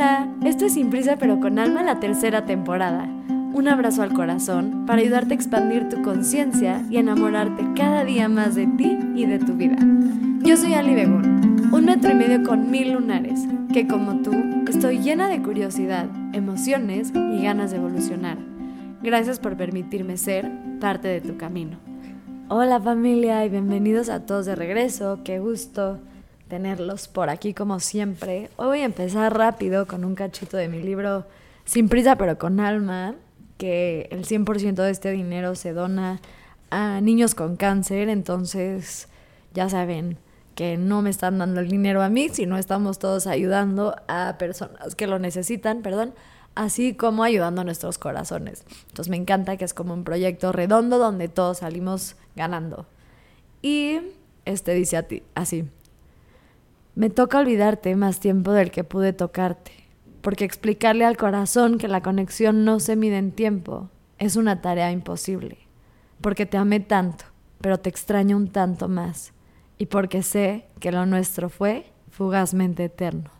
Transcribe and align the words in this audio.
Hola, 0.00 0.30
esto 0.46 0.64
es 0.64 0.72
Sin 0.72 0.88
Prisa 0.88 1.16
pero 1.18 1.40
con 1.40 1.58
Alma 1.58 1.82
la 1.82 2.00
tercera 2.00 2.46
temporada. 2.46 3.06
Un 3.52 3.68
abrazo 3.68 4.00
al 4.02 4.14
corazón 4.14 4.86
para 4.86 5.02
ayudarte 5.02 5.34
a 5.34 5.36
expandir 5.36 5.90
tu 5.90 6.00
conciencia 6.00 6.82
y 6.88 6.96
enamorarte 6.96 7.62
cada 7.76 8.02
día 8.06 8.26
más 8.30 8.54
de 8.54 8.66
ti 8.66 8.96
y 9.14 9.26
de 9.26 9.38
tu 9.38 9.52
vida. 9.52 9.76
Yo 10.42 10.56
soy 10.56 10.72
Ali 10.72 10.94
Begún, 10.94 11.68
un 11.70 11.84
metro 11.84 12.12
y 12.12 12.14
medio 12.14 12.42
con 12.44 12.70
mil 12.70 12.94
lunares, 12.94 13.40
que 13.74 13.86
como 13.86 14.22
tú 14.22 14.32
estoy 14.66 15.00
llena 15.00 15.28
de 15.28 15.42
curiosidad, 15.42 16.06
emociones 16.32 17.12
y 17.14 17.42
ganas 17.42 17.70
de 17.70 17.76
evolucionar. 17.76 18.38
Gracias 19.02 19.38
por 19.38 19.58
permitirme 19.58 20.16
ser 20.16 20.50
parte 20.80 21.08
de 21.08 21.20
tu 21.20 21.36
camino. 21.36 21.76
Hola 22.48 22.80
familia 22.80 23.44
y 23.44 23.50
bienvenidos 23.50 24.08
a 24.08 24.24
todos 24.24 24.46
de 24.46 24.54
regreso, 24.54 25.20
qué 25.24 25.40
gusto 25.40 26.00
tenerlos 26.50 27.08
por 27.08 27.30
aquí 27.30 27.54
como 27.54 27.80
siempre. 27.80 28.50
Hoy 28.56 28.66
voy 28.66 28.80
a 28.80 28.84
empezar 28.84 29.34
rápido 29.34 29.86
con 29.86 30.04
un 30.04 30.14
cachito 30.14 30.58
de 30.58 30.68
mi 30.68 30.82
libro 30.82 31.24
Sin 31.64 31.88
prisa 31.88 32.16
pero 32.16 32.36
con 32.36 32.60
alma, 32.60 33.14
que 33.56 34.08
el 34.10 34.26
100% 34.26 34.74
de 34.74 34.90
este 34.90 35.12
dinero 35.12 35.54
se 35.54 35.72
dona 35.72 36.20
a 36.70 37.00
niños 37.00 37.34
con 37.34 37.56
cáncer, 37.56 38.08
entonces 38.08 39.08
ya 39.54 39.68
saben 39.70 40.18
que 40.54 40.76
no 40.76 41.02
me 41.02 41.10
están 41.10 41.38
dando 41.38 41.60
el 41.60 41.68
dinero 41.68 42.02
a 42.02 42.08
mí, 42.08 42.28
sino 42.30 42.58
estamos 42.58 42.98
todos 42.98 43.26
ayudando 43.26 43.94
a 44.08 44.36
personas 44.36 44.94
que 44.96 45.06
lo 45.06 45.18
necesitan, 45.20 45.82
perdón, 45.82 46.12
así 46.56 46.94
como 46.94 47.22
ayudando 47.22 47.60
a 47.60 47.64
nuestros 47.64 47.96
corazones. 47.96 48.64
Entonces 48.88 49.08
me 49.08 49.16
encanta 49.16 49.56
que 49.56 49.64
es 49.64 49.72
como 49.72 49.94
un 49.94 50.02
proyecto 50.02 50.50
redondo 50.50 50.98
donde 50.98 51.28
todos 51.28 51.58
salimos 51.58 52.16
ganando. 52.34 52.86
Y 53.62 54.00
este 54.44 54.74
dice 54.74 54.96
a 54.96 55.04
ti, 55.04 55.22
así. 55.34 55.68
Me 57.00 57.08
toca 57.08 57.38
olvidarte 57.38 57.96
más 57.96 58.20
tiempo 58.20 58.52
del 58.52 58.70
que 58.70 58.84
pude 58.84 59.14
tocarte, 59.14 59.72
porque 60.20 60.44
explicarle 60.44 61.06
al 61.06 61.16
corazón 61.16 61.78
que 61.78 61.88
la 61.88 62.02
conexión 62.02 62.66
no 62.66 62.78
se 62.78 62.94
mide 62.94 63.16
en 63.16 63.32
tiempo 63.32 63.88
es 64.18 64.36
una 64.36 64.60
tarea 64.60 64.92
imposible, 64.92 65.56
porque 66.20 66.44
te 66.44 66.58
amé 66.58 66.78
tanto, 66.78 67.24
pero 67.62 67.80
te 67.80 67.88
extraño 67.88 68.36
un 68.36 68.48
tanto 68.48 68.86
más, 68.86 69.32
y 69.78 69.86
porque 69.86 70.22
sé 70.22 70.66
que 70.78 70.92
lo 70.92 71.06
nuestro 71.06 71.48
fue 71.48 71.86
fugazmente 72.10 72.84
eterno. 72.84 73.30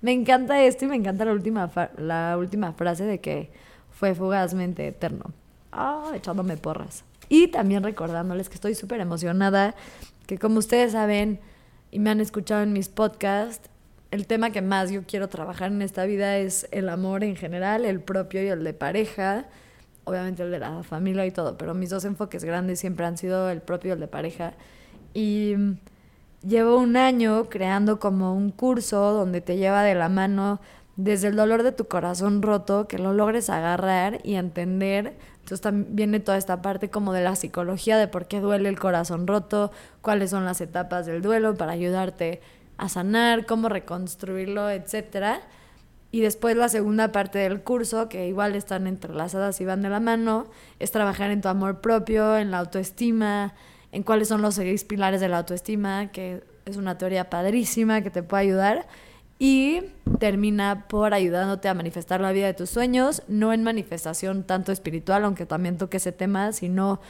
Me 0.00 0.12
encanta 0.12 0.62
esto 0.62 0.84
y 0.84 0.88
me 0.88 0.94
encanta 0.94 1.24
la 1.24 1.32
última, 1.32 1.68
la 1.98 2.36
última 2.38 2.72
frase 2.72 3.02
de 3.02 3.18
que 3.18 3.50
fue 3.90 4.14
fugazmente 4.14 4.86
eterno. 4.86 5.32
Ah, 5.72 6.12
echándome 6.14 6.56
porras. 6.56 7.02
Y 7.28 7.48
también 7.48 7.82
recordándoles 7.82 8.48
que 8.48 8.54
estoy 8.54 8.76
súper 8.76 9.00
emocionada, 9.00 9.74
que 10.28 10.38
como 10.38 10.60
ustedes 10.60 10.92
saben 10.92 11.40
y 11.96 11.98
me 11.98 12.10
han 12.10 12.20
escuchado 12.20 12.62
en 12.62 12.74
mis 12.74 12.90
podcasts, 12.90 13.70
el 14.10 14.26
tema 14.26 14.50
que 14.50 14.60
más 14.60 14.90
yo 14.90 15.04
quiero 15.06 15.30
trabajar 15.30 15.72
en 15.72 15.80
esta 15.80 16.04
vida 16.04 16.36
es 16.36 16.68
el 16.70 16.90
amor 16.90 17.24
en 17.24 17.36
general, 17.36 17.86
el 17.86 18.00
propio 18.00 18.44
y 18.44 18.48
el 18.48 18.64
de 18.64 18.74
pareja, 18.74 19.46
obviamente 20.04 20.42
el 20.42 20.50
de 20.50 20.58
la 20.58 20.82
familia 20.82 21.24
y 21.24 21.30
todo, 21.30 21.56
pero 21.56 21.72
mis 21.72 21.88
dos 21.88 22.04
enfoques 22.04 22.44
grandes 22.44 22.80
siempre 22.80 23.06
han 23.06 23.16
sido 23.16 23.48
el 23.48 23.62
propio 23.62 23.88
y 23.88 23.92
el 23.92 24.00
de 24.00 24.08
pareja. 24.08 24.52
Y 25.14 25.54
llevo 26.46 26.76
un 26.76 26.98
año 26.98 27.48
creando 27.48 27.98
como 27.98 28.36
un 28.36 28.50
curso 28.50 29.14
donde 29.14 29.40
te 29.40 29.56
lleva 29.56 29.82
de 29.82 29.94
la 29.94 30.10
mano 30.10 30.60
desde 30.96 31.28
el 31.28 31.36
dolor 31.36 31.62
de 31.62 31.72
tu 31.72 31.86
corazón 31.86 32.42
roto, 32.42 32.88
que 32.88 32.98
lo 32.98 33.14
logres 33.14 33.48
agarrar 33.48 34.18
y 34.22 34.34
entender. 34.34 35.16
Entonces 35.46 35.60
también 35.60 35.94
viene 35.94 36.18
toda 36.18 36.38
esta 36.38 36.60
parte 36.60 36.90
como 36.90 37.12
de 37.12 37.22
la 37.22 37.36
psicología, 37.36 37.98
de 37.98 38.08
por 38.08 38.26
qué 38.26 38.40
duele 38.40 38.68
el 38.68 38.80
corazón 38.80 39.28
roto, 39.28 39.70
cuáles 40.02 40.30
son 40.30 40.44
las 40.44 40.60
etapas 40.60 41.06
del 41.06 41.22
duelo 41.22 41.54
para 41.54 41.70
ayudarte 41.70 42.40
a 42.78 42.88
sanar, 42.88 43.46
cómo 43.46 43.68
reconstruirlo, 43.68 44.68
etcétera. 44.68 45.42
Y 46.10 46.20
después 46.20 46.56
la 46.56 46.68
segunda 46.68 47.12
parte 47.12 47.38
del 47.38 47.62
curso, 47.62 48.08
que 48.08 48.26
igual 48.26 48.56
están 48.56 48.88
entrelazadas 48.88 49.60
y 49.60 49.64
van 49.64 49.82
de 49.82 49.88
la 49.88 50.00
mano, 50.00 50.48
es 50.80 50.90
trabajar 50.90 51.30
en 51.30 51.42
tu 51.42 51.48
amor 51.48 51.80
propio, 51.80 52.36
en 52.36 52.50
la 52.50 52.58
autoestima, 52.58 53.54
en 53.92 54.02
cuáles 54.02 54.26
son 54.26 54.42
los 54.42 54.56
seis 54.56 54.82
pilares 54.82 55.20
de 55.20 55.28
la 55.28 55.38
autoestima, 55.38 56.10
que 56.10 56.42
es 56.64 56.76
una 56.76 56.98
teoría 56.98 57.30
padrísima 57.30 58.02
que 58.02 58.10
te 58.10 58.24
puede 58.24 58.42
ayudar. 58.42 58.88
Y 59.38 59.82
termina 60.18 60.86
por 60.88 61.12
ayudándote 61.12 61.68
a 61.68 61.74
manifestar 61.74 62.20
la 62.20 62.32
vida 62.32 62.46
de 62.46 62.54
tus 62.54 62.70
sueños, 62.70 63.22
no 63.28 63.52
en 63.52 63.62
manifestación 63.62 64.44
tanto 64.44 64.72
espiritual, 64.72 65.24
aunque 65.24 65.44
también 65.44 65.76
toque 65.76 65.98
ese 65.98 66.12
tema, 66.12 66.52
sino 66.52 67.00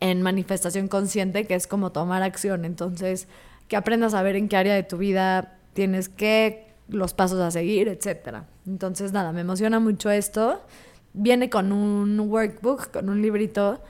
en 0.00 0.22
manifestación 0.22 0.88
consciente, 0.88 1.46
que 1.46 1.54
es 1.54 1.66
como 1.66 1.92
tomar 1.92 2.22
acción. 2.22 2.64
Entonces, 2.64 3.28
que 3.68 3.76
aprendas 3.76 4.14
a 4.14 4.22
ver 4.22 4.36
en 4.36 4.48
qué 4.48 4.56
área 4.56 4.74
de 4.74 4.82
tu 4.82 4.96
vida 4.96 5.58
tienes 5.74 6.08
que, 6.08 6.64
los 6.88 7.14
pasos 7.14 7.40
a 7.40 7.50
seguir, 7.50 7.88
etc. 7.88 8.44
Entonces, 8.66 9.12
nada, 9.12 9.32
me 9.32 9.40
emociona 9.40 9.80
mucho 9.80 10.10
esto. 10.10 10.60
Viene 11.14 11.48
con 11.48 11.72
un 11.72 12.20
workbook, 12.20 12.90
con 12.90 13.08
un 13.08 13.22
librito 13.22 13.80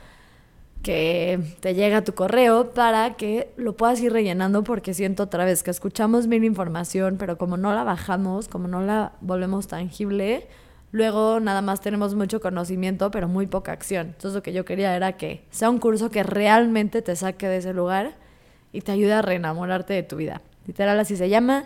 que 0.84 1.40
te 1.60 1.74
llega 1.74 2.04
tu 2.04 2.14
correo 2.14 2.70
para 2.74 3.14
que 3.14 3.52
lo 3.56 3.74
puedas 3.74 4.00
ir 4.00 4.12
rellenando 4.12 4.62
porque 4.62 4.92
siento 4.92 5.24
otra 5.24 5.44
vez 5.44 5.62
que 5.62 5.70
escuchamos 5.70 6.28
mil 6.28 6.44
información, 6.44 7.16
pero 7.18 7.38
como 7.38 7.56
no 7.56 7.74
la 7.74 7.82
bajamos, 7.84 8.48
como 8.48 8.68
no 8.68 8.82
la 8.82 9.14
volvemos 9.22 9.66
tangible, 9.66 10.46
luego 10.92 11.40
nada 11.40 11.62
más 11.62 11.80
tenemos 11.80 12.14
mucho 12.14 12.40
conocimiento, 12.40 13.10
pero 13.10 13.28
muy 13.28 13.46
poca 13.46 13.72
acción. 13.72 14.08
Entonces 14.08 14.34
lo 14.34 14.42
que 14.42 14.52
yo 14.52 14.66
quería 14.66 14.94
era 14.94 15.16
que 15.16 15.44
sea 15.50 15.70
un 15.70 15.78
curso 15.78 16.10
que 16.10 16.22
realmente 16.22 17.00
te 17.00 17.16
saque 17.16 17.48
de 17.48 17.56
ese 17.56 17.72
lugar 17.72 18.16
y 18.70 18.82
te 18.82 18.92
ayude 18.92 19.14
a 19.14 19.22
reenamorarte 19.22 19.94
de 19.94 20.02
tu 20.02 20.16
vida. 20.16 20.42
Literal 20.66 21.00
así 21.00 21.16
se 21.16 21.30
llama. 21.30 21.64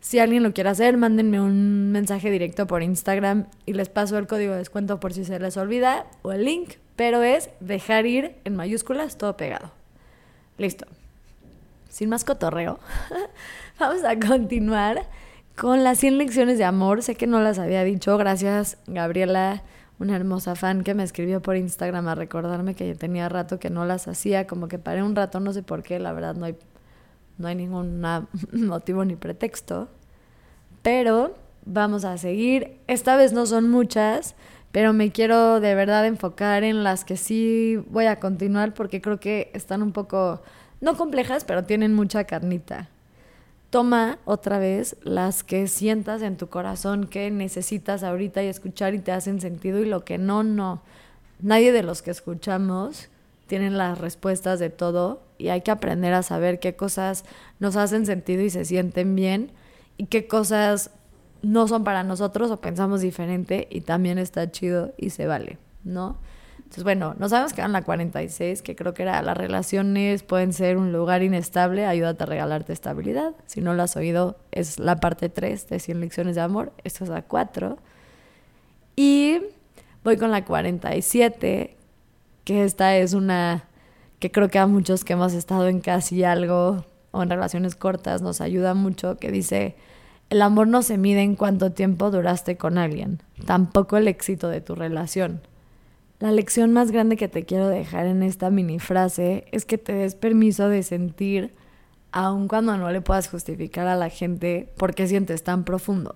Si 0.00 0.18
alguien 0.18 0.42
lo 0.42 0.54
quiere 0.54 0.70
hacer, 0.70 0.96
mándenme 0.96 1.38
un 1.38 1.92
mensaje 1.92 2.30
directo 2.30 2.66
por 2.66 2.82
Instagram 2.82 3.46
y 3.66 3.74
les 3.74 3.90
paso 3.90 4.16
el 4.16 4.26
código 4.26 4.52
de 4.52 4.58
descuento 4.58 5.00
por 5.00 5.12
si 5.12 5.26
se 5.26 5.38
les 5.38 5.56
olvida 5.58 6.06
o 6.22 6.32
el 6.32 6.46
link 6.46 6.74
pero 6.96 7.22
es 7.22 7.50
dejar 7.60 8.06
ir 8.06 8.36
en 8.44 8.56
mayúsculas 8.56 9.18
todo 9.18 9.36
pegado. 9.36 9.70
Listo. 10.58 10.86
Sin 11.88 12.08
más 12.08 12.24
cotorreo, 12.24 12.78
vamos 13.78 14.02
a 14.04 14.18
continuar 14.18 15.06
con 15.56 15.84
las 15.84 15.98
100 15.98 16.18
lecciones 16.18 16.58
de 16.58 16.64
amor. 16.64 17.02
Sé 17.02 17.14
que 17.14 17.26
no 17.26 17.40
las 17.40 17.58
había 17.58 17.84
dicho, 17.84 18.16
gracias 18.18 18.78
Gabriela, 18.86 19.62
una 19.98 20.16
hermosa 20.16 20.56
fan 20.56 20.82
que 20.82 20.94
me 20.94 21.04
escribió 21.04 21.40
por 21.40 21.56
Instagram 21.56 22.08
a 22.08 22.14
recordarme 22.14 22.74
que 22.74 22.88
yo 22.88 22.96
tenía 22.96 23.28
rato 23.28 23.60
que 23.60 23.70
no 23.70 23.84
las 23.84 24.08
hacía, 24.08 24.46
como 24.46 24.66
que 24.66 24.78
paré 24.78 25.02
un 25.02 25.14
rato, 25.14 25.38
no 25.40 25.52
sé 25.52 25.62
por 25.62 25.82
qué, 25.82 26.00
la 26.00 26.12
verdad 26.12 26.34
no 26.34 26.46
hay, 26.46 26.56
no 27.38 27.46
hay 27.46 27.54
ningún 27.54 28.00
motivo 28.52 29.04
ni 29.04 29.16
pretexto. 29.16 29.88
Pero 30.82 31.34
vamos 31.64 32.04
a 32.04 32.18
seguir. 32.18 32.78
Esta 32.86 33.16
vez 33.16 33.32
no 33.32 33.46
son 33.46 33.70
muchas, 33.70 34.34
pero 34.74 34.92
me 34.92 35.12
quiero 35.12 35.60
de 35.60 35.76
verdad 35.76 36.04
enfocar 36.04 36.64
en 36.64 36.82
las 36.82 37.04
que 37.04 37.16
sí 37.16 37.76
voy 37.90 38.06
a 38.06 38.18
continuar 38.18 38.74
porque 38.74 39.00
creo 39.00 39.20
que 39.20 39.52
están 39.54 39.84
un 39.84 39.92
poco, 39.92 40.42
no 40.80 40.96
complejas, 40.96 41.44
pero 41.44 41.62
tienen 41.62 41.94
mucha 41.94 42.24
carnita. 42.24 42.88
Toma 43.70 44.18
otra 44.24 44.58
vez 44.58 44.96
las 45.04 45.44
que 45.44 45.68
sientas 45.68 46.22
en 46.22 46.36
tu 46.36 46.48
corazón 46.48 47.06
que 47.06 47.30
necesitas 47.30 48.02
ahorita 48.02 48.42
y 48.42 48.48
escuchar 48.48 48.94
y 48.94 48.98
te 48.98 49.12
hacen 49.12 49.40
sentido 49.40 49.78
y 49.78 49.84
lo 49.84 50.04
que 50.04 50.18
no, 50.18 50.42
no. 50.42 50.82
Nadie 51.38 51.70
de 51.70 51.84
los 51.84 52.02
que 52.02 52.10
escuchamos 52.10 53.10
tienen 53.46 53.78
las 53.78 53.98
respuestas 53.98 54.58
de 54.58 54.70
todo 54.70 55.22
y 55.38 55.50
hay 55.50 55.60
que 55.60 55.70
aprender 55.70 56.14
a 56.14 56.24
saber 56.24 56.58
qué 56.58 56.74
cosas 56.74 57.24
nos 57.60 57.76
hacen 57.76 58.06
sentido 58.06 58.42
y 58.42 58.50
se 58.50 58.64
sienten 58.64 59.14
bien 59.14 59.52
y 59.98 60.06
qué 60.06 60.26
cosas 60.26 60.90
no 61.44 61.68
son 61.68 61.84
para 61.84 62.02
nosotros 62.04 62.50
o 62.50 62.60
pensamos 62.60 63.00
diferente 63.00 63.68
y 63.70 63.82
también 63.82 64.18
está 64.18 64.50
chido 64.50 64.92
y 64.96 65.10
se 65.10 65.26
vale, 65.26 65.58
¿no? 65.84 66.18
Entonces, 66.58 66.84
bueno, 66.84 67.14
no 67.18 67.28
sabemos 67.28 67.52
que 67.52 67.60
eran 67.60 67.72
la 67.72 67.82
46, 67.82 68.62
que 68.62 68.74
creo 68.74 68.94
que 68.94 69.02
era 69.02 69.22
las 69.22 69.36
relaciones 69.36 70.22
pueden 70.22 70.52
ser 70.52 70.76
un 70.76 70.92
lugar 70.92 71.22
inestable, 71.22 71.86
ayúdate 71.86 72.24
a 72.24 72.26
regalarte 72.26 72.72
estabilidad. 72.72 73.34
Si 73.46 73.60
no 73.60 73.74
lo 73.74 73.82
has 73.82 73.96
oído, 73.96 74.38
es 74.50 74.78
la 74.78 74.96
parte 74.96 75.28
3 75.28 75.68
de 75.68 75.78
100 75.78 76.00
lecciones 76.00 76.34
de 76.34 76.40
amor, 76.40 76.72
esto 76.82 77.04
es 77.04 77.10
la 77.10 77.22
4. 77.22 77.78
Y 78.96 79.38
voy 80.02 80.16
con 80.16 80.30
la 80.30 80.44
47, 80.44 81.76
que 82.44 82.64
esta 82.64 82.96
es 82.96 83.12
una 83.14 83.68
que 84.18 84.32
creo 84.32 84.48
que 84.48 84.58
a 84.58 84.66
muchos 84.66 85.04
que 85.04 85.12
hemos 85.12 85.34
estado 85.34 85.68
en 85.68 85.80
casi 85.80 86.24
algo 86.24 86.84
o 87.10 87.22
en 87.22 87.30
relaciones 87.30 87.76
cortas 87.76 88.22
nos 88.22 88.40
ayuda 88.40 88.74
mucho, 88.74 89.16
que 89.18 89.30
dice 89.30 89.76
el 90.30 90.42
amor 90.42 90.66
no 90.66 90.82
se 90.82 90.98
mide 90.98 91.22
en 91.22 91.36
cuánto 91.36 91.72
tiempo 91.72 92.10
duraste 92.10 92.56
con 92.56 92.78
alguien, 92.78 93.22
tampoco 93.46 93.96
el 93.96 94.08
éxito 94.08 94.48
de 94.48 94.60
tu 94.60 94.74
relación. 94.74 95.40
La 96.20 96.32
lección 96.32 96.72
más 96.72 96.90
grande 96.90 97.16
que 97.16 97.28
te 97.28 97.44
quiero 97.44 97.68
dejar 97.68 98.06
en 98.06 98.22
esta 98.22 98.50
mini 98.50 98.78
frase 98.78 99.46
es 99.52 99.64
que 99.64 99.78
te 99.78 99.92
des 99.92 100.14
permiso 100.14 100.68
de 100.68 100.82
sentir, 100.82 101.54
aun 102.12 102.48
cuando 102.48 102.76
no 102.76 102.90
le 102.90 103.00
puedas 103.00 103.28
justificar 103.28 103.86
a 103.88 103.96
la 103.96 104.08
gente 104.08 104.72
por 104.76 104.94
qué 104.94 105.06
sientes 105.06 105.42
tan 105.42 105.64
profundo. 105.64 106.14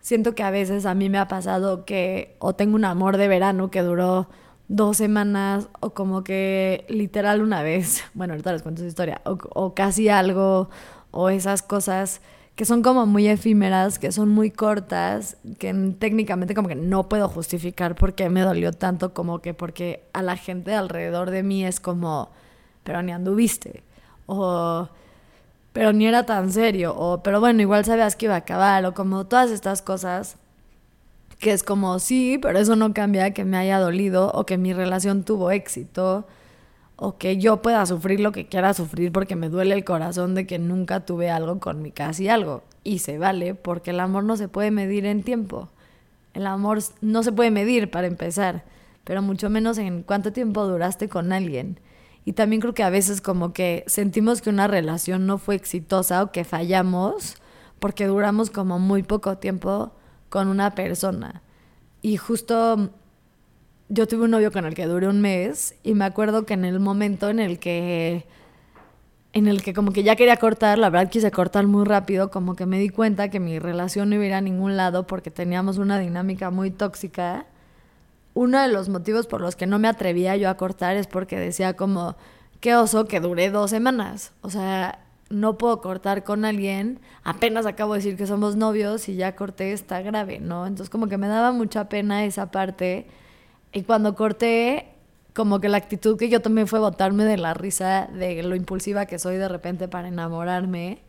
Siento 0.00 0.34
que 0.34 0.42
a 0.42 0.50
veces 0.50 0.86
a 0.86 0.94
mí 0.94 1.08
me 1.08 1.18
ha 1.18 1.28
pasado 1.28 1.84
que 1.84 2.34
o 2.40 2.54
tengo 2.54 2.74
un 2.74 2.84
amor 2.84 3.16
de 3.16 3.28
verano 3.28 3.70
que 3.70 3.82
duró 3.82 4.28
dos 4.66 4.96
semanas 4.96 5.68
o 5.80 5.90
como 5.90 6.24
que 6.24 6.84
literal 6.88 7.42
una 7.42 7.62
vez, 7.62 8.02
bueno, 8.14 8.32
ahorita 8.32 8.52
les 8.52 8.62
cuento 8.62 8.82
su 8.82 8.88
historia, 8.88 9.20
o, 9.24 9.38
o 9.54 9.74
casi 9.74 10.08
algo, 10.08 10.70
o 11.12 11.28
esas 11.28 11.62
cosas 11.62 12.22
que 12.56 12.64
son 12.64 12.82
como 12.82 13.06
muy 13.06 13.28
efímeras, 13.28 13.98
que 13.98 14.12
son 14.12 14.28
muy 14.28 14.50
cortas, 14.50 15.36
que 15.58 15.72
técnicamente 15.98 16.54
como 16.54 16.68
que 16.68 16.74
no 16.74 17.08
puedo 17.08 17.28
justificar 17.28 17.94
por 17.94 18.14
qué 18.14 18.28
me 18.28 18.42
dolió 18.42 18.72
tanto, 18.72 19.14
como 19.14 19.40
que 19.40 19.54
porque 19.54 20.04
a 20.12 20.22
la 20.22 20.36
gente 20.36 20.74
alrededor 20.74 21.30
de 21.30 21.42
mí 21.42 21.64
es 21.64 21.80
como, 21.80 22.30
pero 22.84 23.02
ni 23.02 23.12
anduviste, 23.12 23.82
o 24.26 24.88
pero 25.72 25.94
ni 25.94 26.06
era 26.06 26.26
tan 26.26 26.52
serio, 26.52 26.94
o 26.96 27.22
pero 27.22 27.40
bueno, 27.40 27.62
igual 27.62 27.84
sabías 27.84 28.16
que 28.16 28.26
iba 28.26 28.34
a 28.34 28.38
acabar, 28.38 28.84
o 28.84 28.92
como 28.94 29.26
todas 29.26 29.50
estas 29.50 29.80
cosas 29.80 30.36
que 31.38 31.52
es 31.52 31.62
como 31.64 31.98
sí, 31.98 32.38
pero 32.40 32.58
eso 32.58 32.76
no 32.76 32.94
cambia 32.94 33.32
que 33.34 33.44
me 33.44 33.56
haya 33.56 33.78
dolido 33.80 34.30
o 34.32 34.46
que 34.46 34.58
mi 34.58 34.72
relación 34.72 35.24
tuvo 35.24 35.50
éxito 35.50 36.26
o 37.04 37.18
que 37.18 37.36
yo 37.36 37.62
pueda 37.62 37.84
sufrir 37.84 38.20
lo 38.20 38.30
que 38.30 38.46
quiera 38.46 38.74
sufrir 38.74 39.10
porque 39.10 39.34
me 39.34 39.48
duele 39.48 39.74
el 39.74 39.84
corazón 39.84 40.36
de 40.36 40.46
que 40.46 40.60
nunca 40.60 41.04
tuve 41.04 41.30
algo 41.30 41.58
con 41.58 41.82
mi 41.82 41.90
casi 41.90 42.28
algo. 42.28 42.62
Y 42.84 43.00
se 43.00 43.18
vale 43.18 43.56
porque 43.56 43.90
el 43.90 43.98
amor 43.98 44.22
no 44.22 44.36
se 44.36 44.46
puede 44.46 44.70
medir 44.70 45.04
en 45.06 45.24
tiempo. 45.24 45.68
El 46.32 46.46
amor 46.46 46.78
no 47.00 47.24
se 47.24 47.32
puede 47.32 47.50
medir 47.50 47.90
para 47.90 48.06
empezar, 48.06 48.62
pero 49.02 49.20
mucho 49.20 49.50
menos 49.50 49.78
en 49.78 50.04
cuánto 50.04 50.32
tiempo 50.32 50.64
duraste 50.64 51.08
con 51.08 51.32
alguien. 51.32 51.80
Y 52.24 52.34
también 52.34 52.60
creo 52.60 52.72
que 52.72 52.84
a 52.84 52.90
veces 52.90 53.20
como 53.20 53.52
que 53.52 53.82
sentimos 53.88 54.40
que 54.40 54.50
una 54.50 54.68
relación 54.68 55.26
no 55.26 55.38
fue 55.38 55.56
exitosa 55.56 56.22
o 56.22 56.30
que 56.30 56.44
fallamos 56.44 57.34
porque 57.80 58.06
duramos 58.06 58.50
como 58.50 58.78
muy 58.78 59.02
poco 59.02 59.38
tiempo 59.38 59.90
con 60.28 60.46
una 60.46 60.76
persona. 60.76 61.42
Y 62.00 62.16
justo 62.16 62.90
yo 63.92 64.08
tuve 64.08 64.24
un 64.24 64.30
novio 64.30 64.50
con 64.50 64.64
el 64.64 64.74
que 64.74 64.86
duré 64.86 65.06
un 65.06 65.20
mes 65.20 65.74
y 65.82 65.92
me 65.92 66.06
acuerdo 66.06 66.46
que 66.46 66.54
en 66.54 66.64
el 66.64 66.80
momento 66.80 67.28
en 67.28 67.38
el 67.38 67.58
que 67.58 68.26
en 69.34 69.48
el 69.48 69.62
que 69.62 69.74
como 69.74 69.92
que 69.92 70.02
ya 70.02 70.16
quería 70.16 70.36
cortar, 70.36 70.78
la 70.78 70.88
verdad 70.88 71.10
quise 71.10 71.30
cortar 71.30 71.66
muy 71.66 71.84
rápido, 71.84 72.30
como 72.30 72.54
que 72.56 72.64
me 72.64 72.78
di 72.78 72.88
cuenta 72.88 73.28
que 73.28 73.38
mi 73.38 73.58
relación 73.58 74.08
no 74.08 74.14
iba 74.14 74.24
a 74.24 74.26
ir 74.28 74.34
a 74.34 74.40
ningún 74.40 74.76
lado 74.78 75.06
porque 75.06 75.30
teníamos 75.30 75.76
una 75.76 75.98
dinámica 75.98 76.50
muy 76.50 76.70
tóxica. 76.70 77.46
Uno 78.34 78.60
de 78.60 78.68
los 78.68 78.88
motivos 78.88 79.26
por 79.26 79.42
los 79.42 79.56
que 79.56 79.66
no 79.66 79.78
me 79.78 79.88
atrevía 79.88 80.36
yo 80.36 80.48
a 80.48 80.56
cortar 80.56 80.96
es 80.96 81.06
porque 81.06 81.38
decía 81.38 81.74
como, 81.74 82.16
qué 82.60 82.74
oso 82.76 83.06
que 83.06 83.20
duré 83.20 83.50
dos 83.50 83.70
semanas. 83.70 84.32
O 84.40 84.48
sea, 84.48 85.00
no 85.28 85.58
puedo 85.58 85.82
cortar 85.82 86.24
con 86.24 86.46
alguien, 86.46 86.98
apenas 87.24 87.66
acabo 87.66 87.92
de 87.92 87.98
decir 87.98 88.16
que 88.16 88.26
somos 88.26 88.56
novios 88.56 89.08
y 89.08 89.16
ya 89.16 89.36
corté, 89.36 89.72
está 89.72 90.00
grave, 90.00 90.40
¿no? 90.40 90.66
Entonces 90.66 90.90
como 90.90 91.08
que 91.08 91.18
me 91.18 91.28
daba 91.28 91.52
mucha 91.52 91.88
pena 91.90 92.24
esa 92.24 92.50
parte. 92.50 93.06
Y 93.72 93.82
cuando 93.82 94.14
corté, 94.14 94.92
como 95.34 95.60
que 95.60 95.68
la 95.68 95.78
actitud 95.78 96.18
que 96.18 96.28
yo 96.28 96.42
tomé 96.42 96.66
fue 96.66 96.78
botarme 96.78 97.24
de 97.24 97.38
la 97.38 97.54
risa 97.54 98.08
de 98.12 98.42
lo 98.42 98.54
impulsiva 98.54 99.06
que 99.06 99.18
soy 99.18 99.36
de 99.36 99.48
repente 99.48 99.88
para 99.88 100.08
enamorarme. 100.08 101.02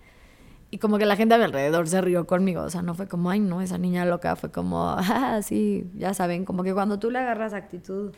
Y 0.71 0.79
como 0.79 0.97
que 0.97 1.05
la 1.05 1.15
gente 1.15 1.35
a 1.35 1.37
mi 1.37 1.43
alrededor 1.43 1.87
se 1.87 2.01
rió 2.01 2.25
conmigo. 2.25 2.63
O 2.63 2.69
sea, 2.69 2.81
no 2.81 2.95
fue 2.95 3.07
como, 3.07 3.29
ay, 3.29 3.39
no, 3.39 3.61
esa 3.61 3.77
niña 3.77 4.05
loca. 4.05 4.35
Fue 4.35 4.49
como, 4.51 4.89
ah, 4.97 5.41
sí, 5.43 5.89
ya 5.95 6.13
saben. 6.13 6.45
Como 6.45 6.63
que 6.63 6.73
cuando 6.73 6.99
tú 6.99 7.11
le 7.11 7.19
agarras 7.19 7.53
actitud 7.53 8.13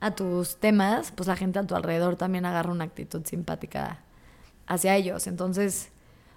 a 0.00 0.14
tus 0.14 0.56
temas, 0.56 1.12
pues 1.12 1.28
la 1.28 1.36
gente 1.36 1.58
a 1.58 1.66
tu 1.66 1.74
alrededor 1.74 2.16
también 2.16 2.44
agarra 2.44 2.72
una 2.72 2.84
actitud 2.84 3.24
simpática 3.24 4.00
hacia 4.66 4.96
ellos. 4.96 5.26
Entonces, 5.26 5.90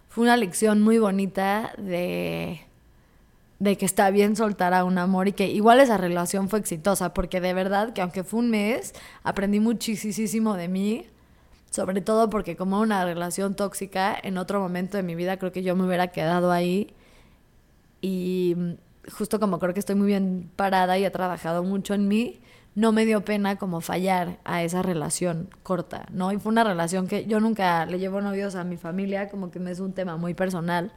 fue 0.07 0.23
una 0.23 0.37
lección 0.37 0.81
muy 0.81 0.99
bonita 0.99 1.73
de, 1.77 2.61
de 3.59 3.77
que 3.77 3.85
está 3.85 4.09
bien 4.09 4.35
soltar 4.35 4.73
a 4.73 4.85
un 4.85 4.97
amor 4.97 5.27
y 5.27 5.33
que 5.33 5.47
igual 5.47 5.79
esa 5.79 5.97
relación 5.97 6.49
fue 6.49 6.59
exitosa, 6.59 7.13
porque 7.13 7.41
de 7.41 7.53
verdad 7.53 7.93
que 7.93 8.01
aunque 8.01 8.23
fue 8.23 8.39
un 8.39 8.49
mes, 8.49 8.93
aprendí 9.23 9.59
muchísimo 9.59 10.55
de 10.55 10.69
mí, 10.69 11.05
sobre 11.69 12.01
todo 12.01 12.29
porque 12.29 12.55
como 12.55 12.79
una 12.79 13.03
relación 13.05 13.55
tóxica, 13.55 14.17
en 14.21 14.37
otro 14.37 14.59
momento 14.61 14.97
de 14.97 15.03
mi 15.03 15.15
vida 15.15 15.37
creo 15.37 15.51
que 15.51 15.61
yo 15.61 15.75
me 15.75 15.85
hubiera 15.85 16.07
quedado 16.07 16.51
ahí 16.51 16.93
y 18.01 18.55
justo 19.11 19.39
como 19.39 19.59
creo 19.59 19.73
que 19.73 19.79
estoy 19.79 19.95
muy 19.95 20.07
bien 20.07 20.49
parada 20.55 20.97
y 20.97 21.05
he 21.05 21.11
trabajado 21.11 21.63
mucho 21.63 21.93
en 21.93 22.07
mí, 22.07 22.41
no 22.75 22.91
me 22.93 23.05
dio 23.05 23.25
pena 23.25 23.57
como 23.57 23.81
fallar 23.81 24.39
a 24.45 24.63
esa 24.63 24.81
relación 24.81 25.49
corta, 25.63 26.05
¿no? 26.11 26.31
Y 26.31 26.37
fue 26.37 26.51
una 26.51 26.63
relación 26.63 27.07
que 27.07 27.25
yo 27.25 27.39
nunca 27.41 27.85
le 27.85 27.99
llevo 27.99 28.21
novios 28.21 28.55
a 28.55 28.63
mi 28.63 28.77
familia, 28.77 29.27
como 29.29 29.51
que 29.51 29.59
me 29.59 29.71
es 29.71 29.79
un 29.79 29.93
tema 29.93 30.15
muy 30.15 30.33
personal, 30.33 30.93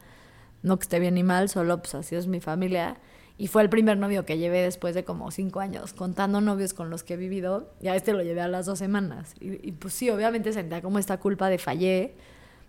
no 0.62 0.78
que 0.78 0.82
esté 0.82 0.98
bien 0.98 1.14
ni 1.14 1.22
mal, 1.22 1.48
solo 1.48 1.78
pues 1.78 1.94
así 1.94 2.14
es 2.14 2.26
mi 2.26 2.40
familia. 2.40 2.96
Y 3.38 3.48
fue 3.48 3.62
el 3.62 3.70
primer 3.70 3.96
novio 3.96 4.24
que 4.24 4.38
llevé 4.38 4.62
después 4.62 4.94
de 4.94 5.04
como 5.04 5.30
cinco 5.30 5.60
años, 5.60 5.94
contando 5.94 6.40
novios 6.40 6.74
con 6.74 6.90
los 6.90 7.02
que 7.02 7.14
he 7.14 7.16
vivido. 7.16 7.72
Y 7.80 7.88
a 7.88 7.96
este 7.96 8.12
lo 8.12 8.22
llevé 8.22 8.40
a 8.42 8.48
las 8.48 8.66
dos 8.66 8.78
semanas. 8.78 9.34
Y, 9.40 9.66
y 9.66 9.72
pues 9.72 9.94
sí, 9.94 10.10
obviamente 10.10 10.52
sentía 10.52 10.82
como 10.82 10.98
esta 10.98 11.18
culpa 11.18 11.48
de 11.48 11.58
fallé, 11.58 12.14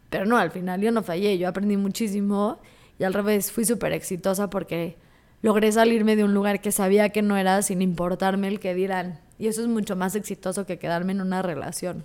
pero 0.10 0.26
no, 0.26 0.38
al 0.38 0.52
final 0.52 0.82
yo 0.82 0.92
no 0.92 1.04
fallé, 1.04 1.38
yo 1.38 1.48
aprendí 1.48 1.76
muchísimo 1.78 2.60
y 3.00 3.04
al 3.04 3.14
revés, 3.14 3.52
fui 3.52 3.66
súper 3.66 3.92
exitosa 3.94 4.50
porque 4.50 4.98
logré 5.42 5.72
salirme 5.72 6.16
de 6.16 6.24
un 6.24 6.34
lugar 6.34 6.62
que 6.62 6.72
sabía 6.72 7.10
que 7.10 7.22
no 7.22 7.38
era 7.38 7.62
sin 7.62 7.82
importarme 7.82 8.48
el 8.48 8.60
que 8.60 8.76
dirán. 8.76 9.20
Y 9.40 9.48
eso 9.48 9.62
es 9.62 9.68
mucho 9.68 9.96
más 9.96 10.16
exitoso 10.16 10.66
que 10.66 10.78
quedarme 10.78 11.12
en 11.14 11.22
una 11.22 11.42
relación. 11.42 12.04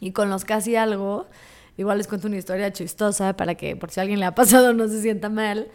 Y 0.00 0.12
con 0.12 0.30
los 0.30 0.44
casi 0.44 0.76
algo, 0.76 1.26
igual 1.80 1.96
les 1.96 2.06
cuento 2.06 2.26
una 2.26 2.36
historia 2.36 2.70
chistosa 2.72 3.36
para 3.36 3.54
que 3.54 3.74
por 3.74 3.90
si 3.90 4.00
a 4.00 4.02
alguien 4.02 4.20
le 4.20 4.26
ha 4.26 4.34
pasado 4.34 4.74
no 4.74 4.86
se 4.86 5.00
sienta 5.00 5.30
mal. 5.30 5.68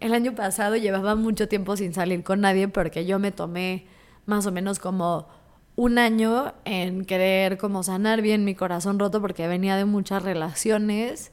El 0.00 0.14
año 0.14 0.34
pasado 0.34 0.76
llevaba 0.76 1.14
mucho 1.14 1.48
tiempo 1.48 1.76
sin 1.76 1.92
salir 1.92 2.24
con 2.24 2.40
nadie 2.40 2.66
porque 2.68 3.04
yo 3.04 3.18
me 3.18 3.30
tomé 3.30 3.84
más 4.24 4.46
o 4.46 4.52
menos 4.52 4.78
como 4.78 5.28
un 5.76 5.98
año 5.98 6.54
en 6.64 7.04
querer 7.04 7.58
como 7.58 7.82
sanar 7.82 8.22
bien 8.22 8.44
mi 8.46 8.54
corazón 8.54 8.98
roto 8.98 9.20
porque 9.20 9.46
venía 9.48 9.76
de 9.76 9.84
muchas 9.84 10.22
relaciones 10.22 11.30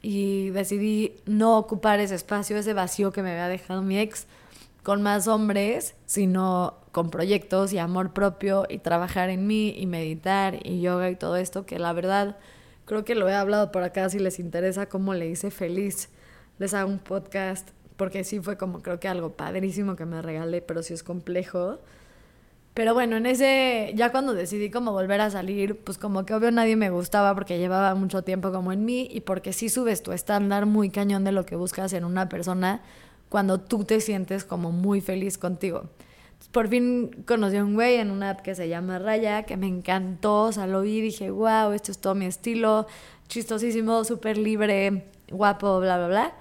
y 0.00 0.48
decidí 0.50 1.16
no 1.26 1.58
ocupar 1.58 2.00
ese 2.00 2.14
espacio, 2.14 2.56
ese 2.56 2.72
vacío 2.72 3.12
que 3.12 3.22
me 3.22 3.32
había 3.32 3.48
dejado 3.48 3.82
mi 3.82 3.98
ex 3.98 4.26
con 4.82 5.02
más 5.02 5.28
hombres, 5.28 5.94
sino 6.06 6.78
con 6.92 7.10
proyectos 7.10 7.74
y 7.74 7.78
amor 7.78 8.14
propio 8.14 8.64
y 8.66 8.78
trabajar 8.78 9.28
en 9.28 9.46
mí 9.46 9.74
y 9.76 9.84
meditar 9.84 10.66
y 10.66 10.80
yoga 10.80 11.10
y 11.10 11.16
todo 11.16 11.36
esto, 11.36 11.66
que 11.66 11.78
la 11.78 11.92
verdad 11.92 12.38
creo 12.88 13.04
que 13.04 13.14
lo 13.14 13.28
he 13.28 13.34
hablado 13.34 13.70
por 13.70 13.82
acá, 13.82 14.08
si 14.08 14.18
les 14.18 14.38
interesa 14.38 14.88
cómo 14.88 15.12
le 15.12 15.28
hice 15.28 15.50
feliz, 15.50 16.08
les 16.58 16.72
hago 16.72 16.90
un 16.90 16.98
podcast, 16.98 17.68
porque 17.96 18.24
sí 18.24 18.40
fue 18.40 18.56
como 18.56 18.80
creo 18.80 18.98
que 18.98 19.08
algo 19.08 19.32
padrísimo 19.32 19.94
que 19.94 20.06
me 20.06 20.22
regalé, 20.22 20.62
pero 20.62 20.82
sí 20.82 20.94
es 20.94 21.02
complejo. 21.02 21.78
Pero 22.72 22.94
bueno, 22.94 23.16
en 23.16 23.26
ese, 23.26 23.92
ya 23.94 24.10
cuando 24.10 24.34
decidí 24.34 24.70
como 24.70 24.92
volver 24.92 25.20
a 25.20 25.30
salir, 25.30 25.76
pues 25.76 25.98
como 25.98 26.24
que 26.24 26.32
obvio 26.32 26.50
nadie 26.50 26.76
me 26.76 26.88
gustaba 26.90 27.34
porque 27.34 27.58
llevaba 27.58 27.94
mucho 27.94 28.22
tiempo 28.22 28.52
como 28.52 28.72
en 28.72 28.84
mí 28.84 29.06
y 29.12 29.20
porque 29.20 29.52
sí 29.52 29.68
subes 29.68 30.02
tu 30.02 30.12
estándar 30.12 30.64
muy 30.64 30.88
cañón 30.88 31.24
de 31.24 31.32
lo 31.32 31.44
que 31.44 31.56
buscas 31.56 31.92
en 31.92 32.04
una 32.04 32.28
persona 32.30 32.80
cuando 33.28 33.60
tú 33.60 33.84
te 33.84 34.00
sientes 34.00 34.44
como 34.44 34.72
muy 34.72 35.02
feliz 35.02 35.36
contigo. 35.36 35.84
Por 36.52 36.68
fin 36.68 37.24
conocí 37.26 37.56
a 37.56 37.64
un 37.64 37.74
güey 37.74 37.96
en 37.96 38.10
una 38.10 38.30
app 38.30 38.40
que 38.40 38.54
se 38.54 38.68
llama 38.68 38.98
Raya, 38.98 39.44
que 39.44 39.56
me 39.56 39.66
encantó, 39.66 40.44
o 40.44 40.52
sea, 40.52 40.66
lo 40.66 40.82
vi 40.82 41.00
dije, 41.00 41.30
wow, 41.30 41.72
esto 41.72 41.92
es 41.92 41.98
todo 41.98 42.14
mi 42.14 42.26
estilo, 42.26 42.86
chistosísimo, 43.28 44.04
súper 44.04 44.38
libre, 44.38 45.04
guapo, 45.30 45.80
bla, 45.80 45.98
bla, 45.98 46.08
bla. 46.08 46.32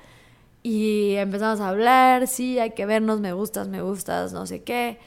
Y 0.64 1.16
empezamos 1.16 1.60
a 1.60 1.70
hablar, 1.70 2.28
sí, 2.28 2.60
hay 2.60 2.72
que 2.72 2.86
vernos, 2.86 3.20
me 3.22 3.34
gustas, 3.34 3.68
me 3.68 3.82
gustas, 3.82 4.34
no 4.34 4.46
sé 4.46 4.64
qué 4.64 4.98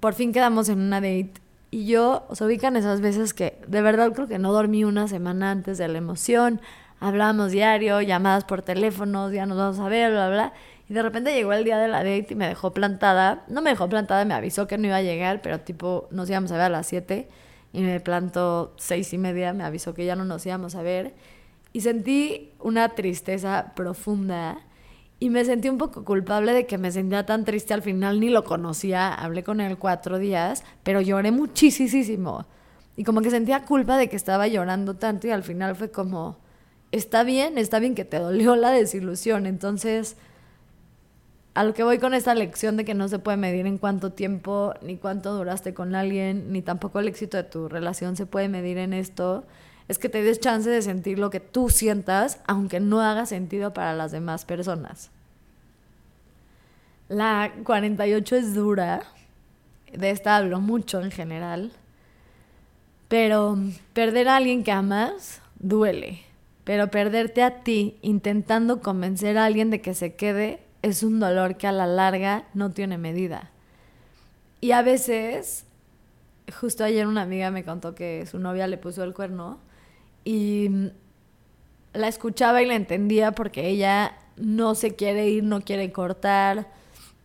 por 0.00 0.14
fin 0.14 0.32
quedamos 0.32 0.68
en 0.68 0.80
una 0.80 1.00
date. 1.00 1.32
Y 1.70 1.86
yo, 1.86 2.24
os 2.28 2.40
ubican 2.40 2.76
esas 2.76 3.00
veces 3.00 3.34
que 3.34 3.58
de 3.66 3.82
verdad 3.82 4.12
creo 4.12 4.28
que 4.28 4.38
no 4.38 4.52
dormí 4.52 4.84
una 4.84 5.08
semana 5.08 5.50
antes 5.50 5.78
de 5.78 5.88
la 5.88 5.98
emoción. 5.98 6.60
Hablábamos 7.00 7.52
diario, 7.52 8.00
llamadas 8.00 8.44
por 8.44 8.62
teléfono, 8.62 9.30
ya 9.30 9.46
nos 9.46 9.58
vamos 9.58 9.78
a 9.78 9.88
ver, 9.88 10.12
bla, 10.12 10.28
bla. 10.28 10.52
Y 10.88 10.94
de 10.94 11.02
repente 11.02 11.34
llegó 11.34 11.52
el 11.52 11.64
día 11.64 11.78
de 11.78 11.88
la 11.88 11.98
date 11.98 12.28
y 12.30 12.34
me 12.34 12.48
dejó 12.48 12.72
plantada. 12.72 13.44
No 13.48 13.60
me 13.60 13.70
dejó 13.70 13.88
plantada, 13.88 14.24
me 14.24 14.34
avisó 14.34 14.66
que 14.66 14.78
no 14.78 14.86
iba 14.86 14.96
a 14.96 15.02
llegar, 15.02 15.42
pero 15.42 15.60
tipo 15.60 16.08
nos 16.10 16.30
íbamos 16.30 16.52
a 16.52 16.54
ver 16.54 16.62
a 16.62 16.68
las 16.68 16.86
7 16.86 17.28
y 17.72 17.82
me 17.82 18.00
plantó 18.00 18.72
seis 18.78 19.12
y 19.12 19.18
media, 19.18 19.52
me 19.52 19.62
avisó 19.62 19.92
que 19.92 20.06
ya 20.06 20.16
no 20.16 20.24
nos 20.24 20.46
íbamos 20.46 20.74
a 20.76 20.82
ver. 20.82 21.14
Y 21.74 21.82
sentí 21.82 22.52
una 22.58 22.90
tristeza 22.94 23.72
profunda 23.76 24.60
y 25.18 25.28
me 25.28 25.44
sentí 25.44 25.68
un 25.68 25.76
poco 25.76 26.04
culpable 26.04 26.54
de 26.54 26.66
que 26.66 26.78
me 26.78 26.90
sentía 26.90 27.26
tan 27.26 27.44
triste 27.44 27.74
al 27.74 27.82
final, 27.82 28.18
ni 28.18 28.30
lo 28.30 28.44
conocía, 28.44 29.12
hablé 29.12 29.42
con 29.44 29.60
él 29.60 29.76
cuatro 29.76 30.18
días, 30.18 30.64
pero 30.84 31.02
lloré 31.02 31.32
muchísimo. 31.32 32.46
Y 32.96 33.04
como 33.04 33.20
que 33.20 33.30
sentía 33.30 33.64
culpa 33.66 33.98
de 33.98 34.08
que 34.08 34.16
estaba 34.16 34.46
llorando 34.46 34.94
tanto 34.94 35.26
y 35.26 35.30
al 35.30 35.42
final 35.42 35.76
fue 35.76 35.90
como, 35.90 36.38
está 36.92 37.24
bien, 37.24 37.58
está 37.58 37.78
bien 37.78 37.94
que 37.94 38.06
te 38.06 38.18
dolió 38.18 38.56
la 38.56 38.70
desilusión. 38.70 39.46
Entonces, 39.46 40.16
a 41.56 41.64
lo 41.64 41.72
que 41.72 41.82
voy 41.82 41.96
con 41.96 42.12
esta 42.12 42.34
lección 42.34 42.76
de 42.76 42.84
que 42.84 42.92
no 42.92 43.08
se 43.08 43.18
puede 43.18 43.38
medir 43.38 43.66
en 43.66 43.78
cuánto 43.78 44.12
tiempo, 44.12 44.74
ni 44.82 44.98
cuánto 44.98 45.34
duraste 45.34 45.72
con 45.72 45.94
alguien, 45.94 46.52
ni 46.52 46.60
tampoco 46.60 46.98
el 46.98 47.08
éxito 47.08 47.38
de 47.38 47.44
tu 47.44 47.66
relación 47.66 48.14
se 48.14 48.26
puede 48.26 48.50
medir 48.50 48.76
en 48.76 48.92
esto, 48.92 49.42
es 49.88 49.98
que 49.98 50.10
te 50.10 50.22
des 50.22 50.38
chance 50.38 50.68
de 50.68 50.82
sentir 50.82 51.18
lo 51.18 51.30
que 51.30 51.40
tú 51.40 51.70
sientas, 51.70 52.40
aunque 52.46 52.78
no 52.78 53.00
haga 53.00 53.24
sentido 53.24 53.72
para 53.72 53.94
las 53.94 54.12
demás 54.12 54.44
personas. 54.44 55.10
La 57.08 57.50
48 57.64 58.36
es 58.36 58.54
dura, 58.54 59.04
de 59.90 60.10
esta 60.10 60.36
hablo 60.36 60.60
mucho 60.60 61.00
en 61.00 61.10
general, 61.10 61.72
pero 63.08 63.56
perder 63.94 64.28
a 64.28 64.36
alguien 64.36 64.62
que 64.62 64.72
amas 64.72 65.40
duele. 65.58 66.20
pero 66.64 66.90
perderte 66.90 67.44
a 67.44 67.62
ti 67.62 67.96
intentando 68.02 68.82
convencer 68.82 69.38
a 69.38 69.44
alguien 69.44 69.70
de 69.70 69.80
que 69.80 69.94
se 69.94 70.16
quede 70.16 70.65
es 70.88 71.02
un 71.02 71.18
dolor 71.18 71.56
que 71.56 71.66
a 71.66 71.72
la 71.72 71.86
larga 71.86 72.44
no 72.54 72.70
tiene 72.70 72.96
medida. 72.98 73.50
Y 74.60 74.70
a 74.70 74.82
veces, 74.82 75.64
justo 76.60 76.84
ayer 76.84 77.06
una 77.06 77.22
amiga 77.22 77.50
me 77.50 77.64
contó 77.64 77.94
que 77.94 78.24
su 78.26 78.38
novia 78.38 78.66
le 78.66 78.78
puso 78.78 79.02
el 79.02 79.12
cuerno 79.12 79.58
y 80.24 80.90
la 81.92 82.08
escuchaba 82.08 82.62
y 82.62 82.66
la 82.66 82.74
entendía 82.74 83.32
porque 83.32 83.68
ella 83.68 84.16
no 84.36 84.74
se 84.74 84.94
quiere 84.94 85.28
ir, 85.28 85.44
no 85.44 85.60
quiere 85.60 85.92
cortar. 85.92 86.68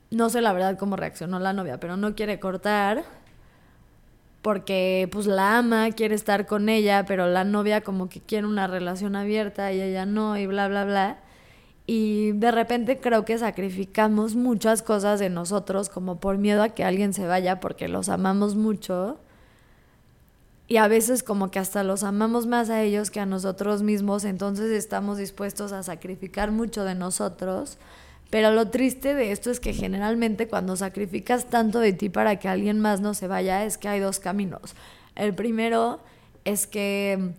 No 0.10 0.30
sé 0.30 0.42
la 0.42 0.54
verdad 0.54 0.78
cómo 0.78 0.96
reaccionó 0.96 1.40
la 1.40 1.54
novia, 1.54 1.80
pero 1.80 1.98
no 1.98 2.16
quiere 2.16 2.40
cortar 2.40 3.04
porque 4.42 5.08
pues 5.12 5.28
la 5.28 5.60
ama, 5.60 5.92
quiere 5.92 6.16
estar 6.16 6.48
con 6.48 6.68
ella, 6.68 7.06
pero 7.06 7.28
la 7.28 7.44
novia 7.44 7.82
como 7.82 8.10
que 8.10 8.22
quiere 8.22 8.48
una 8.48 8.66
relación 8.66 9.16
abierta 9.16 9.72
y 9.72 9.82
ella 9.82 10.06
no 10.08 10.38
y 10.38 10.48
bla, 10.48 10.68
bla, 10.68 10.84
bla. 10.84 11.18
Y 11.94 12.32
de 12.32 12.52
repente 12.52 13.00
creo 13.02 13.26
que 13.26 13.38
sacrificamos 13.38 14.34
muchas 14.34 14.82
cosas 14.82 15.20
de 15.20 15.30
nosotros 15.30 15.90
como 15.90 16.22
por 16.22 16.38
miedo 16.38 16.64
a 16.64 16.70
que 16.70 16.86
alguien 16.86 17.14
se 17.14 17.28
vaya 17.28 17.60
porque 17.60 17.90
los 17.90 18.08
amamos 18.08 18.56
mucho. 18.56 19.20
Y 20.70 20.78
a 20.78 20.88
veces 20.88 21.22
como 21.22 21.52
que 21.52 21.60
hasta 21.60 21.84
los 21.84 22.04
amamos 22.04 22.48
más 22.48 22.70
a 22.70 22.82
ellos 22.82 23.12
que 23.12 23.20
a 23.20 23.26
nosotros 23.26 23.84
mismos, 23.84 24.24
entonces 24.24 24.72
estamos 24.72 25.18
dispuestos 25.18 25.74
a 25.74 25.84
sacrificar 25.84 26.52
mucho 26.52 26.86
de 26.86 26.96
nosotros. 26.96 27.78
Pero 28.30 28.52
lo 28.52 28.70
triste 28.70 29.14
de 29.14 29.34
esto 29.34 29.52
es 29.52 29.60
que 29.60 29.74
generalmente 29.74 30.48
cuando 30.48 30.78
sacrificas 30.78 31.50
tanto 31.50 31.80
de 31.80 31.92
ti 31.92 32.08
para 32.08 32.40
que 32.40 32.48
alguien 32.48 32.80
más 32.80 33.02
no 33.02 33.14
se 33.14 33.28
vaya, 33.28 33.66
es 33.66 33.78
que 33.78 33.90
hay 33.90 34.00
dos 34.00 34.20
caminos. 34.20 34.76
El 35.16 35.36
primero 35.36 36.00
es 36.46 36.68
que 36.68 37.34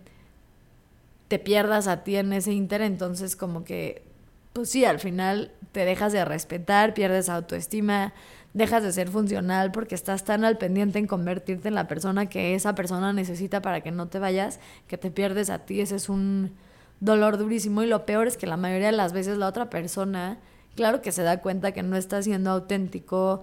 te 1.29 1.39
pierdas 1.39 1.89
a 1.89 2.05
ti 2.05 2.17
en 2.17 2.35
ese 2.35 2.53
inter, 2.53 2.83
entonces 2.83 3.35
como 3.35 3.65
que 3.65 4.12
pues 4.53 4.71
sí, 4.71 4.85
al 4.85 4.99
final 4.99 5.51
te 5.73 5.85
dejas 5.85 6.13
de 6.13 6.25
respetar, 6.25 6.95
pierdes 6.95 7.29
autoestima, 7.29 8.13
dejas 8.55 8.83
de 8.83 8.93
ser 8.93 9.09
funcional 9.09 9.73
porque 9.73 9.95
estás 9.95 10.25
tan 10.25 10.45
al 10.45 10.59
pendiente 10.59 10.99
en 10.99 11.07
convertirte 11.07 11.69
en 11.69 11.75
la 11.75 11.89
persona 11.89 12.29
que 12.29 12.55
esa 12.55 12.75
persona 12.75 13.13
necesita 13.13 13.63
para 13.63 13.81
que 13.81 13.91
no 13.91 14.09
te 14.09 14.19
vayas, 14.19 14.61
que 14.89 14.99
te 14.99 15.11
pierdes 15.11 15.49
a 15.51 15.61
ti. 15.61 15.81
Ese 15.81 15.97
es 15.97 16.09
un 16.09 16.53
dolor 17.01 17.39
durísimo 17.39 17.83
y 17.83 17.87
lo 17.87 18.05
peor 18.05 18.27
es 18.27 18.37
que 18.37 18.47
la 18.47 18.57
mayoría 18.57 18.87
de 18.87 18.97
las 18.97 19.13
veces 19.13 19.39
la 19.39 19.49
otra 19.49 19.71
persona, 19.71 20.39
claro 20.77 21.01
que 21.01 21.13
se 21.13 21.23
da 21.23 21.41
cuenta 21.41 21.73
que 21.73 21.83
no 21.83 21.97
está 21.97 22.23
siendo 22.23 22.51
auténtico, 22.51 23.43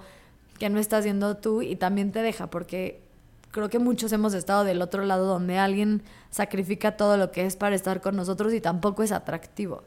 que 0.60 0.70
no 0.70 0.80
está 0.80 1.02
siendo 1.02 1.38
tú 1.38 1.62
y 1.62 1.76
también 1.76 2.12
te 2.12 2.22
deja 2.22 2.48
porque 2.48 3.02
creo 3.52 3.70
que 3.70 3.80
muchos 3.80 4.12
hemos 4.12 4.36
estado 4.36 4.64
del 4.64 4.82
otro 4.82 5.06
lado 5.06 5.26
donde 5.26 5.58
alguien 5.58 6.04
sacrifica 6.30 6.98
todo 6.98 7.18
lo 7.18 7.32
que 7.32 7.46
es 7.46 7.56
para 7.56 7.76
estar 7.76 8.02
con 8.02 8.16
nosotros 8.16 8.54
y 8.54 8.62
tampoco 8.62 9.02
es 9.02 9.12
atractivo. 9.12 9.84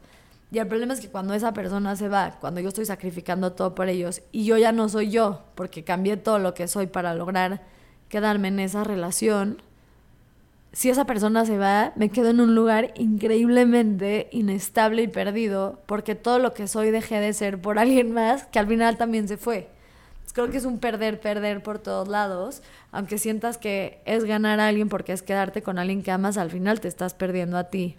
Y 0.53 0.59
el 0.59 0.67
problema 0.67 0.93
es 0.93 1.01
que 1.01 1.09
cuando 1.09 1.33
esa 1.33 1.55
persona 1.55 1.97
se 1.97 2.09
va, 2.09 2.37
cuando 2.39 2.61
yo 2.61 2.69
estoy 2.69 2.85
sacrificando 2.85 3.53
todo 3.53 3.75
por 3.75 3.89
ellos 3.89 4.21
y 4.33 4.45
yo 4.45 4.59
ya 4.59 4.71
no 4.71 4.91
soy 4.91 5.11
yo, 5.11 5.45
porque 5.55 5.83
cambié 5.83 6.19
todo 6.19 6.39
lo 6.39 6.53
que 6.53 6.69
soy 6.69 6.87
para 6.87 7.15
lograr 7.15 7.63
quedarme 8.11 8.49
en 8.49 8.61
esa 8.61 8.85
relación, 8.85 9.63
si 10.75 10.91
esa 10.91 11.07
persona 11.07 11.47
se 11.47 11.57
va, 11.57 11.95
me 11.97 12.11
quedo 12.11 12.29
en 12.29 12.41
un 12.41 12.55
lugar 12.55 12.93
increíblemente 12.97 14.29
inestable 14.31 15.01
y 15.03 15.09
perdido, 15.09 15.81
porque 15.87 16.15
todo 16.15 16.39
lo 16.39 16.53
que 16.53 16.69
soy 16.69 16.91
dejé 16.91 17.19
de 17.19 17.33
ser 17.33 17.59
por 17.59 17.79
alguien 17.79 18.13
más 18.13 18.45
que 18.45 18.59
al 18.59 18.67
final 18.67 18.99
también 18.99 19.29
se 19.29 19.39
fue. 19.39 19.71
creo 20.35 20.51
que 20.51 20.59
es 20.59 20.67
un 20.67 20.79
perder, 20.81 21.19
perder 21.19 21.63
por 21.63 21.79
todos 21.79 22.09
lados, 22.09 22.63
aunque 22.91 23.17
sientas 23.17 23.57
que 23.57 24.03
es 24.05 24.25
ganar 24.25 24.61
a 24.61 24.69
alguien 24.69 24.91
porque 24.91 25.15
es 25.15 25.23
quedarte 25.23 25.63
con 25.63 25.79
alguien 25.79 26.03
que 26.03 26.11
amas, 26.11 26.37
al 26.37 26.51
final 26.51 26.79
te 26.81 26.89
estás 26.89 27.15
perdiendo 27.15 27.57
a 27.57 27.71
ti. 27.71 27.97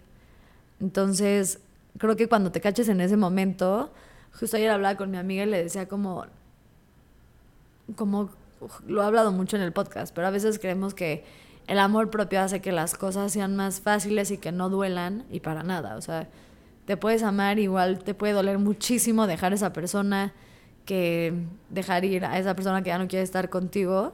Entonces, 0.80 1.60
creo 1.98 2.16
que 2.16 2.28
cuando 2.28 2.50
te 2.52 2.60
caches 2.60 2.88
en 2.88 3.00
ese 3.00 3.16
momento, 3.16 3.92
justo 4.38 4.56
ayer 4.56 4.70
hablaba 4.70 4.96
con 4.96 5.10
mi 5.10 5.16
amiga 5.16 5.44
y 5.44 5.46
le 5.46 5.62
decía 5.62 5.86
como, 5.88 6.26
como 7.96 8.30
lo 8.86 9.02
he 9.02 9.04
hablado 9.04 9.32
mucho 9.32 9.56
en 9.56 9.62
el 9.62 9.72
podcast, 9.72 10.14
pero 10.14 10.26
a 10.26 10.30
veces 10.30 10.58
creemos 10.58 10.94
que 10.94 11.24
el 11.66 11.78
amor 11.78 12.10
propio 12.10 12.40
hace 12.40 12.60
que 12.60 12.72
las 12.72 12.94
cosas 12.94 13.32
sean 13.32 13.56
más 13.56 13.80
fáciles 13.80 14.30
y 14.30 14.38
que 14.38 14.52
no 14.52 14.68
duelan 14.68 15.24
y 15.30 15.40
para 15.40 15.62
nada, 15.62 15.96
o 15.96 16.00
sea, 16.00 16.28
te 16.86 16.96
puedes 16.96 17.22
amar, 17.22 17.58
igual 17.58 18.00
te 18.00 18.14
puede 18.14 18.34
doler 18.34 18.58
muchísimo 18.58 19.26
dejar 19.26 19.52
esa 19.54 19.72
persona 19.72 20.34
que 20.84 21.32
dejar 21.70 22.04
ir 22.04 22.26
a 22.26 22.38
esa 22.38 22.54
persona 22.54 22.82
que 22.82 22.88
ya 22.88 22.98
no 22.98 23.08
quiere 23.08 23.22
estar 23.22 23.48
contigo, 23.48 24.12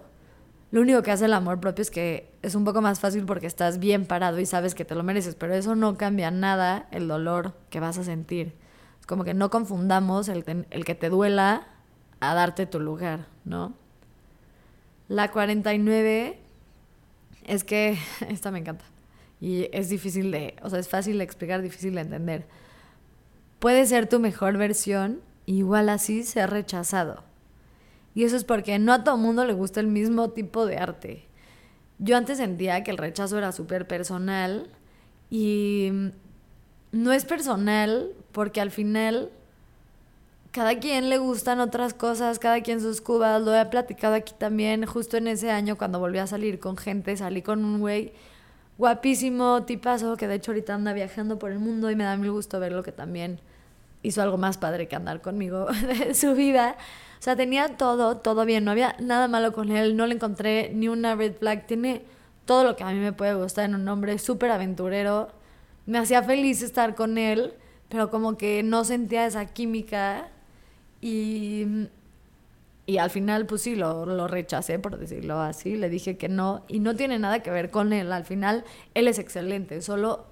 lo 0.71 0.81
único 0.81 1.03
que 1.03 1.11
hace 1.11 1.25
el 1.25 1.33
amor 1.33 1.61
propio 1.61 1.83
es 1.83 1.91
que 1.91 2.31
es 2.43 2.55
un 2.55 2.65
poco 2.65 2.81
más 2.81 3.01
fácil 3.01 3.25
porque 3.25 3.47
estás 3.47 3.79
bien 3.81 4.07
parado 4.07 4.39
y 4.39 4.47
sabes 4.47 4.75
que 4.75 4.85
te 4.85 4.95
lo 4.95 5.03
mereces, 5.03 5.35
pero 5.35 5.55
eso 5.55 5.75
no 5.75 5.97
cambia 5.97 6.31
nada 6.31 6.89
el 6.93 7.09
dolor 7.09 7.55
que 7.71 7.81
vas 7.81 7.99
a 7.99 8.05
sentir. 8.05 8.55
Es 9.01 9.07
como 9.07 9.25
que 9.25 9.35
no 9.35 9.51
confundamos 9.51 10.29
el, 10.29 10.67
el 10.71 10.85
que 10.85 10.95
te 10.95 11.09
duela 11.09 11.67
a 12.21 12.35
darte 12.35 12.67
tu 12.67 12.79
lugar, 12.79 13.27
¿no? 13.45 13.75
La 15.09 15.33
49 15.33 16.39
es 17.47 17.65
que, 17.65 17.99
esta 18.29 18.53
me 18.53 18.61
encanta, 18.61 18.85
y 19.41 19.69
es 19.73 19.89
difícil 19.89 20.31
de, 20.31 20.55
o 20.63 20.71
sea, 20.71 20.79
es 20.79 20.89
fácil 20.89 21.19
de 21.19 21.25
explicar, 21.25 21.63
difícil 21.63 21.95
de 21.97 22.03
entender. 22.03 22.47
Puede 23.59 23.87
ser 23.87 24.09
tu 24.09 24.21
mejor 24.21 24.57
versión, 24.57 25.21
igual 25.47 25.89
así 25.89 26.23
ser 26.23 26.51
rechazado. 26.51 27.25
Y 28.15 28.25
eso 28.25 28.37
es 28.37 28.45
porque 28.45 28.79
no 28.79 28.93
a 28.93 29.05
todo 29.05 29.17
mundo 29.17 29.45
le 29.45 29.53
gusta 29.53 29.81
el 29.81 29.87
mismo 29.87 30.31
tipo 30.31 30.67
de 30.67 30.79
arte. 30.79 31.27
Yo 31.99 32.17
antes 32.17 32.39
sentía 32.39 32.83
que 32.83 32.91
el 32.91 32.99
rechazo 32.99 33.39
era 33.39 33.53
súper 33.53 33.87
personal 33.87 34.69
y 35.31 35.91
no 36.93 37.13
es 37.13 37.25
personal 37.25 38.11
porque 38.33 38.61
al 38.61 38.71
final 38.71 39.31
cada 40.51 40.79
quien 40.81 41.09
le 41.09 41.19
gustan 41.19 41.61
otras 41.61 41.95
cosas, 41.95 42.39
cada 42.39 42.61
quien 42.63 42.81
sus 42.81 43.01
cubas. 43.01 43.41
Lo 43.43 43.55
he 43.55 43.65
platicado 43.67 44.15
aquí 44.15 44.35
también, 44.37 44.85
justo 44.87 45.17
en 45.17 45.29
ese 45.29 45.51
año 45.51 45.77
cuando 45.79 46.01
volví 46.01 46.19
a 46.19 46.27
salir 46.27 46.59
con 46.59 46.77
gente, 46.77 47.17
salí 47.17 47.43
con 47.43 47.65
un 47.65 47.81
güey 47.81 48.13
guapísimo, 48.79 49.63
tipazo, 49.65 50.17
que 50.17 50.27
de 50.27 50.37
hecho 50.37 50.53
ahorita 50.53 50.75
anda 50.75 50.93
viajando 50.93 51.39
por 51.39 51.53
el 51.53 51.59
mundo 51.59 51.91
y 51.91 51.97
me 51.97 52.05
da 52.05 52.17
mil 52.17 52.33
gusto 52.33 52.59
verlo 52.59 52.83
que 52.83 52.93
también 52.93 53.39
hizo 54.03 54.23
algo 54.23 54.39
más 54.39 54.57
padre 54.57 54.89
que 54.89 54.97
andar 54.97 55.21
conmigo 55.21 55.67
de 55.87 56.15
su 56.15 56.35
vida. 56.35 56.77
O 57.21 57.23
sea, 57.23 57.37
tenía 57.37 57.77
todo, 57.77 58.17
todo 58.19 58.47
bien, 58.47 58.65
no 58.65 58.71
había 58.71 58.97
nada 58.99 59.29
malo 59.29 59.53
con 59.53 59.71
él, 59.71 59.95
no 59.97 60.07
le 60.07 60.15
encontré 60.15 60.73
ni 60.75 60.89
una 60.89 61.15
red 61.15 61.35
flag, 61.37 61.67
tiene 61.67 62.03
todo 62.47 62.65
lo 62.65 62.77
que 62.77 62.83
a 62.85 62.89
mí 62.89 62.95
me 62.99 63.13
puede 63.13 63.35
gustar 63.35 63.67
en 63.67 63.75
un 63.75 63.87
hombre 63.89 64.19
súper 64.19 64.51
aventurero. 64.51 65.29
Me 65.87 65.99
hacía 65.99 66.23
feliz 66.23 66.63
estar 66.63 66.95
con 66.95 67.19
él, 67.19 67.55
pero 67.91 68.11
como 68.11 68.39
que 68.39 68.63
no 68.63 68.85
sentía 68.85 69.27
esa 69.27 69.47
química 69.47 70.31
y, 71.01 71.67
y 72.87 72.99
al 72.99 73.11
final 73.11 73.47
pues 73.47 73.63
sí, 73.63 73.77
lo, 73.77 74.07
lo 74.07 74.27
rechacé, 74.27 74.79
por 74.79 74.99
decirlo 74.99 75.41
así, 75.41 75.77
le 75.77 75.89
dije 75.89 76.17
que 76.17 76.29
no 76.29 76.65
y 76.69 76.81
no 76.81 76.97
tiene 76.97 77.19
nada 77.19 77.41
que 77.43 77.51
ver 77.51 77.71
con 77.71 77.93
él, 77.93 78.13
al 78.13 78.25
final 78.25 78.65
él 78.95 79.09
es 79.09 79.19
excelente, 79.19 79.83
solo 79.83 80.27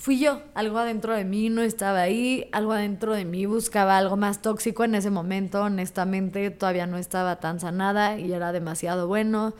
fui 0.00 0.18
yo, 0.18 0.40
algo 0.54 0.78
adentro 0.78 1.14
de 1.14 1.24
mí 1.26 1.50
no 1.50 1.60
estaba 1.60 2.00
ahí, 2.00 2.48
algo 2.52 2.72
adentro 2.72 3.12
de 3.12 3.26
mí 3.26 3.44
buscaba 3.44 3.98
algo 3.98 4.16
más 4.16 4.40
tóxico 4.40 4.82
en 4.82 4.94
ese 4.94 5.10
momento, 5.10 5.62
honestamente 5.62 6.50
todavía 6.50 6.86
no 6.86 6.96
estaba 6.96 7.36
tan 7.36 7.60
sanada 7.60 8.18
y 8.18 8.32
era 8.32 8.50
demasiado 8.50 9.08
bueno. 9.08 9.52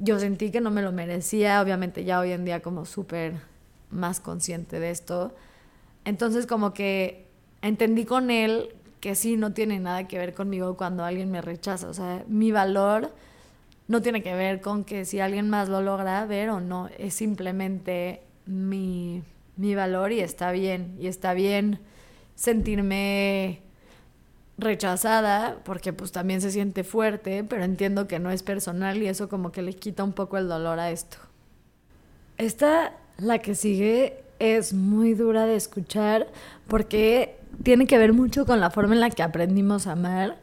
Yo 0.00 0.18
sentí 0.18 0.50
que 0.50 0.60
no 0.60 0.72
me 0.72 0.82
lo 0.82 0.90
merecía, 0.90 1.62
obviamente 1.62 2.02
ya 2.02 2.18
hoy 2.18 2.32
en 2.32 2.44
día 2.44 2.62
como 2.62 2.84
súper 2.84 3.34
más 3.90 4.18
consciente 4.18 4.80
de 4.80 4.90
esto. 4.90 5.32
Entonces 6.04 6.48
como 6.48 6.74
que 6.74 7.28
entendí 7.62 8.04
con 8.04 8.32
él 8.32 8.74
que 8.98 9.14
sí, 9.14 9.36
no 9.36 9.52
tiene 9.52 9.78
nada 9.78 10.08
que 10.08 10.18
ver 10.18 10.34
conmigo 10.34 10.76
cuando 10.76 11.04
alguien 11.04 11.30
me 11.30 11.42
rechaza. 11.42 11.88
O 11.88 11.94
sea, 11.94 12.24
mi 12.26 12.50
valor 12.50 13.12
no 13.86 14.02
tiene 14.02 14.20
que 14.20 14.34
ver 14.34 14.60
con 14.60 14.82
que 14.82 15.04
si 15.04 15.20
alguien 15.20 15.48
más 15.48 15.68
lo 15.68 15.80
logra 15.80 16.26
ver 16.26 16.50
o 16.50 16.58
no, 16.58 16.88
es 16.98 17.14
simplemente 17.14 18.20
mi 18.46 19.22
mi 19.56 19.74
valor 19.74 20.12
y 20.12 20.20
está 20.20 20.52
bien. 20.52 20.96
Y 21.00 21.06
está 21.06 21.34
bien 21.34 21.80
sentirme 22.34 23.62
rechazada 24.58 25.58
porque 25.64 25.92
pues 25.92 26.12
también 26.12 26.40
se 26.40 26.50
siente 26.50 26.84
fuerte, 26.84 27.44
pero 27.44 27.64
entiendo 27.64 28.06
que 28.06 28.18
no 28.18 28.30
es 28.30 28.42
personal 28.42 29.02
y 29.02 29.08
eso 29.08 29.28
como 29.28 29.52
que 29.52 29.62
le 29.62 29.74
quita 29.74 30.04
un 30.04 30.12
poco 30.12 30.38
el 30.38 30.48
dolor 30.48 30.78
a 30.78 30.90
esto. 30.90 31.18
Esta, 32.38 32.92
la 33.18 33.38
que 33.38 33.54
sigue, 33.54 34.22
es 34.38 34.72
muy 34.72 35.14
dura 35.14 35.46
de 35.46 35.56
escuchar 35.56 36.26
porque 36.68 37.38
tiene 37.62 37.86
que 37.86 37.98
ver 37.98 38.12
mucho 38.12 38.46
con 38.46 38.60
la 38.60 38.70
forma 38.70 38.94
en 38.94 39.00
la 39.00 39.10
que 39.10 39.22
aprendimos 39.22 39.86
a 39.86 39.92
amar. 39.92 40.38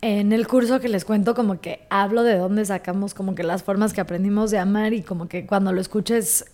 En 0.00 0.32
el 0.32 0.48
curso 0.48 0.80
que 0.80 0.88
les 0.88 1.04
cuento 1.04 1.34
como 1.34 1.60
que 1.60 1.86
hablo 1.88 2.24
de 2.24 2.36
dónde 2.36 2.64
sacamos 2.64 3.14
como 3.14 3.34
que 3.34 3.44
las 3.44 3.62
formas 3.62 3.92
que 3.92 4.00
aprendimos 4.00 4.50
de 4.50 4.58
amar 4.58 4.92
y 4.92 5.02
como 5.02 5.28
que 5.28 5.46
cuando 5.46 5.72
lo 5.72 5.80
escuches 5.80 6.44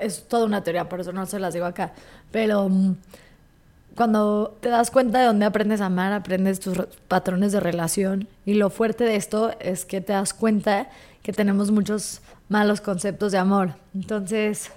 es 0.00 0.24
toda 0.28 0.46
una 0.46 0.62
teoría, 0.62 0.88
por 0.88 1.00
eso 1.00 1.12
no 1.12 1.26
se 1.26 1.38
las 1.38 1.54
digo 1.54 1.66
acá. 1.66 1.92
Pero 2.30 2.68
mm, 2.68 2.96
cuando 3.94 4.56
te 4.60 4.68
das 4.68 4.90
cuenta 4.90 5.20
de 5.20 5.26
dónde 5.26 5.44
aprendes 5.44 5.80
a 5.80 5.86
amar, 5.86 6.12
aprendes 6.12 6.60
tus 6.60 6.78
patrones 7.08 7.52
de 7.52 7.60
relación. 7.60 8.28
Y 8.44 8.54
lo 8.54 8.70
fuerte 8.70 9.04
de 9.04 9.16
esto 9.16 9.52
es 9.60 9.84
que 9.84 10.00
te 10.00 10.12
das 10.12 10.34
cuenta 10.34 10.88
que 11.22 11.32
tenemos 11.32 11.70
muchos 11.70 12.20
malos 12.48 12.80
conceptos 12.80 13.32
de 13.32 13.38
amor. 13.38 13.74
Entonces, 13.94 14.70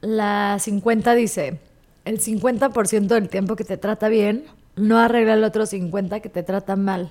La 0.00 0.58
50 0.60 1.14
dice, 1.14 1.58
el 2.04 2.20
50% 2.20 3.06
del 3.06 3.30
tiempo 3.30 3.56
que 3.56 3.64
te 3.64 3.78
trata 3.78 4.08
bien 4.08 4.44
no 4.76 4.98
arregla 4.98 5.34
el 5.34 5.44
otro 5.44 5.64
50 5.64 6.20
que 6.20 6.28
te 6.28 6.42
trata 6.42 6.76
mal. 6.76 7.10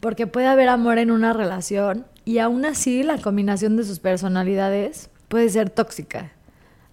Porque 0.00 0.26
puede 0.26 0.46
haber 0.46 0.68
amor 0.68 0.98
en 0.98 1.10
una 1.10 1.32
relación 1.32 2.04
y 2.24 2.38
aún 2.38 2.66
así 2.66 3.02
la 3.02 3.18
combinación 3.18 3.76
de 3.76 3.84
sus 3.84 4.00
personalidades 4.00 5.08
puede 5.28 5.48
ser 5.48 5.70
tóxica. 5.70 6.32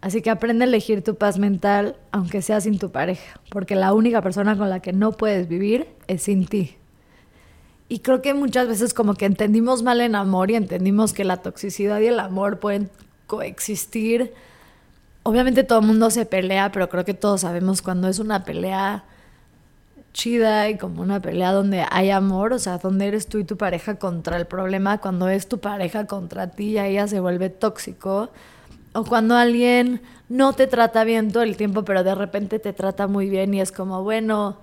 Así 0.01 0.21
que 0.21 0.29
aprende 0.29 0.65
a 0.65 0.67
elegir 0.67 1.03
tu 1.03 1.15
paz 1.15 1.39
mental 1.39 1.95
aunque 2.11 2.41
sea 2.41 2.61
sin 2.61 2.77
tu 2.77 2.91
pareja, 2.91 3.39
porque 3.49 3.75
la 3.75 3.93
única 3.93 4.21
persona 4.21 4.57
con 4.57 4.69
la 4.69 4.79
que 4.79 4.93
no 4.93 5.13
puedes 5.13 5.47
vivir 5.47 5.87
es 6.07 6.23
sin 6.23 6.45
ti. 6.45 6.75
Y 7.87 7.99
creo 7.99 8.21
que 8.21 8.33
muchas 8.33 8.67
veces 8.67 8.93
como 8.93 9.13
que 9.15 9.25
entendimos 9.25 9.83
mal 9.83 10.01
en 10.01 10.15
amor 10.15 10.51
y 10.51 10.55
entendimos 10.55 11.13
que 11.13 11.23
la 11.23 11.37
toxicidad 11.37 11.99
y 12.01 12.07
el 12.07 12.19
amor 12.19 12.59
pueden 12.59 12.89
coexistir. 13.27 14.33
Obviamente 15.23 15.63
todo 15.63 15.79
el 15.79 15.85
mundo 15.85 16.09
se 16.09 16.25
pelea, 16.25 16.71
pero 16.71 16.89
creo 16.89 17.05
que 17.05 17.13
todos 17.13 17.41
sabemos 17.41 17.81
cuando 17.81 18.07
es 18.07 18.19
una 18.19 18.43
pelea 18.43 19.05
chida 20.15 20.69
y 20.69 20.77
como 20.77 21.01
una 21.01 21.21
pelea 21.21 21.51
donde 21.51 21.85
hay 21.91 22.09
amor, 22.09 22.53
o 22.53 22.59
sea, 22.59 22.77
donde 22.77 23.05
eres 23.05 23.27
tú 23.27 23.37
y 23.37 23.43
tu 23.43 23.57
pareja 23.57 23.95
contra 23.99 24.37
el 24.37 24.47
problema, 24.47 24.99
cuando 24.99 25.27
es 25.27 25.47
tu 25.47 25.59
pareja 25.59 26.07
contra 26.07 26.51
ti 26.51 26.71
y 26.71 26.79
ella 26.79 27.07
se 27.07 27.19
vuelve 27.19 27.49
tóxico, 27.49 28.29
o 28.93 29.03
cuando 29.03 29.35
alguien 29.35 30.01
no 30.29 30.53
te 30.53 30.67
trata 30.67 31.03
bien 31.03 31.31
todo 31.31 31.43
el 31.43 31.57
tiempo, 31.57 31.83
pero 31.83 32.03
de 32.03 32.15
repente 32.15 32.59
te 32.59 32.71
trata 32.71 33.07
muy 33.07 33.29
bien 33.29 33.53
y 33.53 33.61
es 33.61 33.73
como, 33.73 34.03
bueno, 34.03 34.57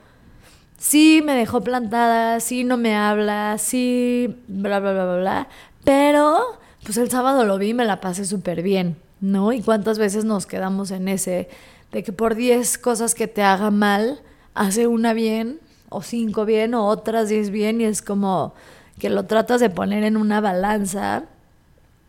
sí 0.78 1.22
me 1.22 1.34
dejó 1.34 1.60
plantada, 1.60 2.40
sí 2.40 2.64
no 2.64 2.78
me 2.78 2.96
habla, 2.96 3.56
sí, 3.58 4.42
bla, 4.48 4.80
bla, 4.80 4.92
bla, 4.92 5.04
bla, 5.04 5.16
bla, 5.18 5.48
pero 5.84 6.40
pues 6.82 6.96
el 6.96 7.10
sábado 7.10 7.44
lo 7.44 7.58
vi 7.58 7.68
y 7.68 7.74
me 7.74 7.84
la 7.84 8.00
pasé 8.00 8.24
súper 8.24 8.62
bien, 8.62 8.96
¿no? 9.20 9.52
Y 9.52 9.60
cuántas 9.60 9.98
veces 9.98 10.24
nos 10.24 10.46
quedamos 10.46 10.90
en 10.90 11.08
ese, 11.08 11.50
de 11.92 12.02
que 12.02 12.12
por 12.14 12.36
10 12.36 12.78
cosas 12.78 13.14
que 13.14 13.28
te 13.28 13.42
haga 13.42 13.70
mal, 13.70 14.22
hace 14.54 14.86
una 14.86 15.12
bien, 15.12 15.60
o 15.88 16.02
cinco 16.02 16.44
bien, 16.44 16.74
o 16.74 16.86
otras 16.86 17.28
10 17.28 17.50
bien, 17.50 17.80
y 17.80 17.84
es 17.84 18.02
como 18.02 18.54
que 18.98 19.10
lo 19.10 19.24
tratas 19.24 19.60
de 19.60 19.70
poner 19.70 20.04
en 20.04 20.16
una 20.16 20.40
balanza. 20.40 21.24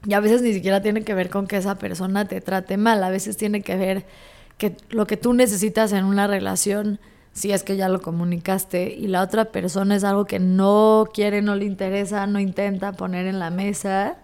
Y 0.05 0.13
a 0.13 0.19
veces 0.19 0.41
ni 0.41 0.53
siquiera 0.53 0.81
tiene 0.81 1.03
que 1.03 1.13
ver 1.13 1.29
con 1.29 1.47
que 1.47 1.57
esa 1.57 1.75
persona 1.75 2.27
te 2.27 2.41
trate 2.41 2.77
mal, 2.77 3.03
a 3.03 3.09
veces 3.09 3.37
tiene 3.37 3.61
que 3.61 3.75
ver 3.75 4.05
que 4.57 4.75
lo 4.89 5.07
que 5.07 5.17
tú 5.17 5.33
necesitas 5.33 5.93
en 5.93 6.05
una 6.05 6.27
relación, 6.27 6.99
si 7.33 7.51
es 7.51 7.63
que 7.63 7.77
ya 7.77 7.89
lo 7.89 8.01
comunicaste, 8.01 8.93
y 8.93 9.07
la 9.07 9.21
otra 9.21 9.45
persona 9.45 9.95
es 9.95 10.03
algo 10.03 10.25
que 10.25 10.39
no 10.39 11.07
quiere, 11.13 11.41
no 11.41 11.55
le 11.55 11.65
interesa, 11.65 12.27
no 12.27 12.39
intenta 12.39 12.91
poner 12.93 13.27
en 13.27 13.39
la 13.39 13.49
mesa, 13.49 14.17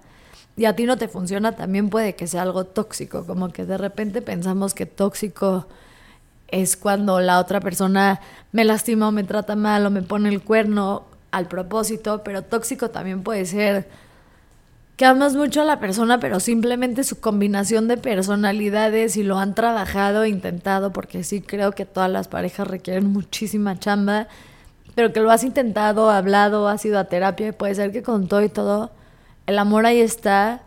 y 0.57 0.65
a 0.65 0.75
ti 0.75 0.83
no 0.85 0.97
te 0.97 1.07
funciona, 1.07 1.53
también 1.53 1.89
puede 1.89 2.15
que 2.15 2.27
sea 2.27 2.41
algo 2.41 2.65
tóxico, 2.65 3.25
como 3.25 3.49
que 3.49 3.65
de 3.65 3.77
repente 3.77 4.21
pensamos 4.21 4.73
que 4.73 4.85
tóxico 4.85 5.67
es 6.51 6.77
cuando 6.77 7.19
la 7.19 7.39
otra 7.39 7.59
persona 7.59 8.21
me 8.51 8.65
lastima 8.65 9.07
o 9.07 9.11
me 9.11 9.23
trata 9.23 9.55
mal 9.55 9.85
o 9.85 9.89
me 9.89 10.01
pone 10.01 10.29
el 10.29 10.41
cuerno 10.41 11.03
al 11.31 11.47
propósito, 11.47 12.23
pero 12.23 12.41
tóxico 12.41 12.89
también 12.89 13.23
puede 13.23 13.45
ser 13.45 13.87
que 14.99 15.05
amas 15.05 15.33
mucho 15.33 15.61
a 15.61 15.63
la 15.63 15.79
persona, 15.79 16.19
pero 16.19 16.41
simplemente 16.41 17.05
su 17.05 17.21
combinación 17.21 17.87
de 17.87 17.95
personalidades 17.95 19.15
y 19.15 19.23
lo 19.23 19.37
han 19.37 19.55
trabajado 19.55 20.23
e 20.23 20.29
intentado, 20.29 20.91
porque 20.91 21.23
sí 21.23 21.39
creo 21.39 21.71
que 21.71 21.85
todas 21.85 22.11
las 22.11 22.27
parejas 22.27 22.67
requieren 22.67 23.05
muchísima 23.05 23.79
chamba, 23.79 24.27
pero 24.95 25.13
que 25.13 25.21
lo 25.21 25.31
has 25.31 25.45
intentado, 25.45 26.09
hablado, 26.09 26.67
has 26.67 26.83
ido 26.83 26.99
a 26.99 27.05
terapia 27.05 27.47
y 27.47 27.51
puede 27.53 27.75
ser 27.75 27.93
que 27.93 28.03
con 28.03 28.27
todo 28.27 28.43
y 28.43 28.49
todo, 28.49 28.91
el 29.47 29.57
amor 29.57 29.85
ahí 29.85 30.01
está, 30.01 30.63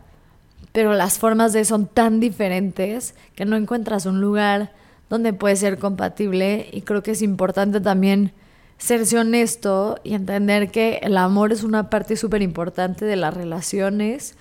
pero 0.71 0.93
las 0.93 1.19
formas 1.19 1.53
de 1.53 1.63
son 1.63 1.85
tan 1.85 2.19
diferentes 2.19 3.13
que 3.35 3.45
no 3.45 3.55
encuentras 3.55 4.07
un 4.07 4.19
lugar 4.19 4.71
donde 5.09 5.33
puede 5.33 5.55
ser 5.55 5.77
compatible 5.79 6.69
y 6.71 6.81
creo 6.81 7.03
que 7.03 7.11
es 7.11 7.21
importante 7.21 7.79
también 7.81 8.33
serse 8.77 9.17
honesto 9.17 9.99
y 10.03 10.13
entender 10.13 10.69
que 10.71 10.99
el 11.03 11.17
amor 11.17 11.51
es 11.51 11.63
una 11.63 11.89
parte 11.89 12.17
súper 12.17 12.41
importante 12.41 13.05
de 13.05 13.15
las 13.15 13.33
relaciones, 13.33 14.35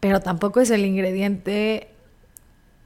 pero 0.00 0.20
tampoco 0.20 0.60
es 0.60 0.70
el 0.70 0.84
ingrediente 0.84 1.88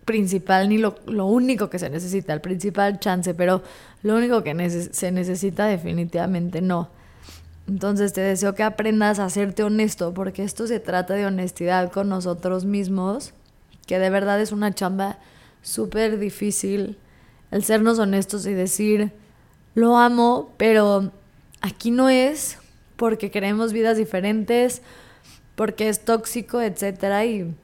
principal 0.04 0.68
ni 0.68 0.78
lo, 0.78 0.96
único 1.26 1.70
que 1.70 1.78
se 1.78 1.88
necesita, 1.88 2.32
el 2.32 2.40
principal 2.40 2.98
chance, 2.98 3.34
pero 3.34 3.62
lo 4.02 4.16
único 4.16 4.42
que 4.42 4.70
se 4.70 5.12
necesita 5.12 5.66
definitivamente 5.66 6.60
no. 6.60 6.90
Entonces 7.68 8.12
te 8.12 8.20
deseo 8.20 8.54
que 8.54 8.64
aprendas 8.64 9.18
a 9.18 9.30
serte 9.30 9.62
honesto, 9.62 10.12
porque 10.12 10.42
esto 10.42 10.66
se 10.66 10.80
trata 10.80 11.14
de 11.14 11.26
honestidad 11.26 11.92
con 11.92 12.08
nosotros 12.08 12.64
mismos, 12.64 13.32
que 13.86 13.98
de 13.98 14.10
verdad 14.10 14.40
es 14.40 14.52
una 14.52 14.74
chamba 14.74 15.18
súper 15.62 16.18
difícil 16.18 16.98
el 17.50 17.64
sernos 17.64 17.98
honestos 17.98 18.46
y 18.46 18.52
decir, 18.52 19.12
lo 19.74 19.96
amo, 19.96 20.52
pero 20.56 21.10
aquí 21.60 21.90
no 21.90 22.08
es 22.08 22.58
porque 22.96 23.30
queremos 23.30 23.72
vidas 23.72 23.96
diferentes, 23.96 24.82
porque 25.54 25.88
es 25.88 26.04
tóxico, 26.04 26.60
etcétera 26.60 27.24
y 27.24 27.54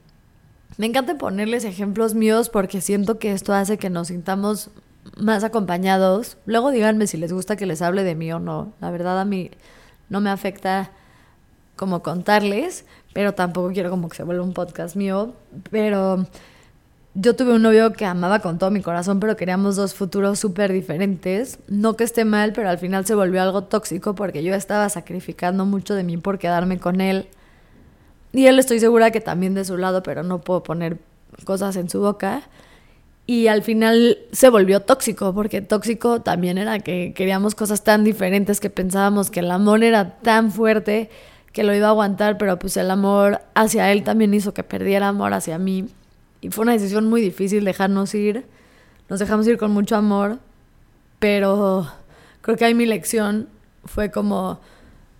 me 0.77 0.85
encanta 0.85 1.17
ponerles 1.17 1.65
ejemplos 1.65 2.13
míos 2.13 2.49
porque 2.49 2.79
siento 2.79 3.19
que 3.19 3.33
esto 3.33 3.53
hace 3.53 3.77
que 3.77 3.89
nos 3.89 4.07
sintamos 4.07 4.69
más 5.17 5.43
acompañados. 5.43 6.37
Luego 6.45 6.71
díganme 6.71 7.07
si 7.07 7.17
les 7.17 7.33
gusta 7.33 7.57
que 7.57 7.65
les 7.65 7.81
hable 7.81 8.03
de 8.03 8.15
mí 8.15 8.31
o 8.31 8.39
no. 8.39 8.73
La 8.79 8.89
verdad 8.91 9.19
a 9.19 9.25
mí 9.25 9.51
no 10.07 10.21
me 10.21 10.29
afecta 10.29 10.91
como 11.75 12.01
contarles, 12.01 12.85
pero 13.13 13.33
tampoco 13.33 13.71
quiero 13.73 13.89
como 13.89 14.07
que 14.07 14.17
se 14.17 14.23
vuelva 14.23 14.43
un 14.43 14.53
podcast 14.53 14.95
mío, 14.95 15.33
pero 15.71 16.25
yo 17.15 17.35
tuve 17.35 17.53
un 17.53 17.61
novio 17.61 17.91
que 17.93 18.05
amaba 18.05 18.39
con 18.39 18.59
todo 18.59 18.71
mi 18.71 18.81
corazón, 18.81 19.19
pero 19.19 19.35
queríamos 19.35 19.75
dos 19.75 19.93
futuros 19.93 20.39
súper 20.39 20.71
diferentes. 20.71 21.59
No 21.67 21.95
que 21.95 22.03
esté 22.03 22.23
mal, 22.23 22.53
pero 22.53 22.69
al 22.69 22.77
final 22.77 23.05
se 23.05 23.15
volvió 23.15 23.41
algo 23.41 23.63
tóxico 23.63 24.15
porque 24.15 24.43
yo 24.43 24.53
estaba 24.53 24.87
sacrificando 24.89 25.65
mucho 25.65 25.95
de 25.95 26.03
mí 26.03 26.17
por 26.17 26.37
quedarme 26.37 26.79
con 26.79 27.01
él. 27.01 27.27
Y 28.31 28.45
él 28.45 28.59
estoy 28.59 28.79
segura 28.79 29.11
que 29.11 29.21
también 29.21 29.55
de 29.55 29.65
su 29.65 29.77
lado, 29.77 30.03
pero 30.03 30.23
no 30.23 30.41
puedo 30.41 30.61
poner 30.61 30.99
cosas 31.45 31.75
en 31.75 31.89
su 31.89 31.99
boca. 31.99 32.43
Y 33.25 33.47
al 33.47 33.63
final 33.63 34.17
se 34.31 34.49
volvió 34.49 34.81
tóxico, 34.81 35.33
porque 35.33 35.61
tóxico 35.61 36.21
también 36.21 36.57
era 36.57 36.79
que 36.79 37.13
queríamos 37.15 37.55
cosas 37.55 37.83
tan 37.83 38.03
diferentes 38.03 38.59
que 38.59 38.69
pensábamos 38.69 39.29
que 39.29 39.41
el 39.41 39.51
amor 39.51 39.83
era 39.83 40.19
tan 40.19 40.51
fuerte 40.51 41.09
que 41.53 41.63
lo 41.63 41.73
iba 41.73 41.87
a 41.87 41.89
aguantar, 41.91 42.37
pero 42.37 42.59
pues 42.59 42.77
el 42.77 42.89
amor 42.91 43.41
hacia 43.55 43.91
él 43.91 44.03
también 44.03 44.33
hizo 44.33 44.53
que 44.53 44.63
perdiera 44.63 45.07
amor 45.07 45.33
hacia 45.33 45.57
mí. 45.57 45.89
Y 46.41 46.49
fue 46.49 46.63
una 46.63 46.73
decisión 46.73 47.07
muy 47.07 47.21
difícil 47.21 47.65
dejarnos 47.65 48.13
ir. 48.15 48.45
Nos 49.09 49.19
dejamos 49.19 49.47
ir 49.47 49.57
con 49.57 49.71
mucho 49.71 49.95
amor, 49.95 50.39
pero 51.19 51.87
creo 52.41 52.57
que 52.57 52.65
ahí 52.65 52.73
mi 52.73 52.85
lección 52.85 53.49
fue 53.85 54.11
como 54.11 54.59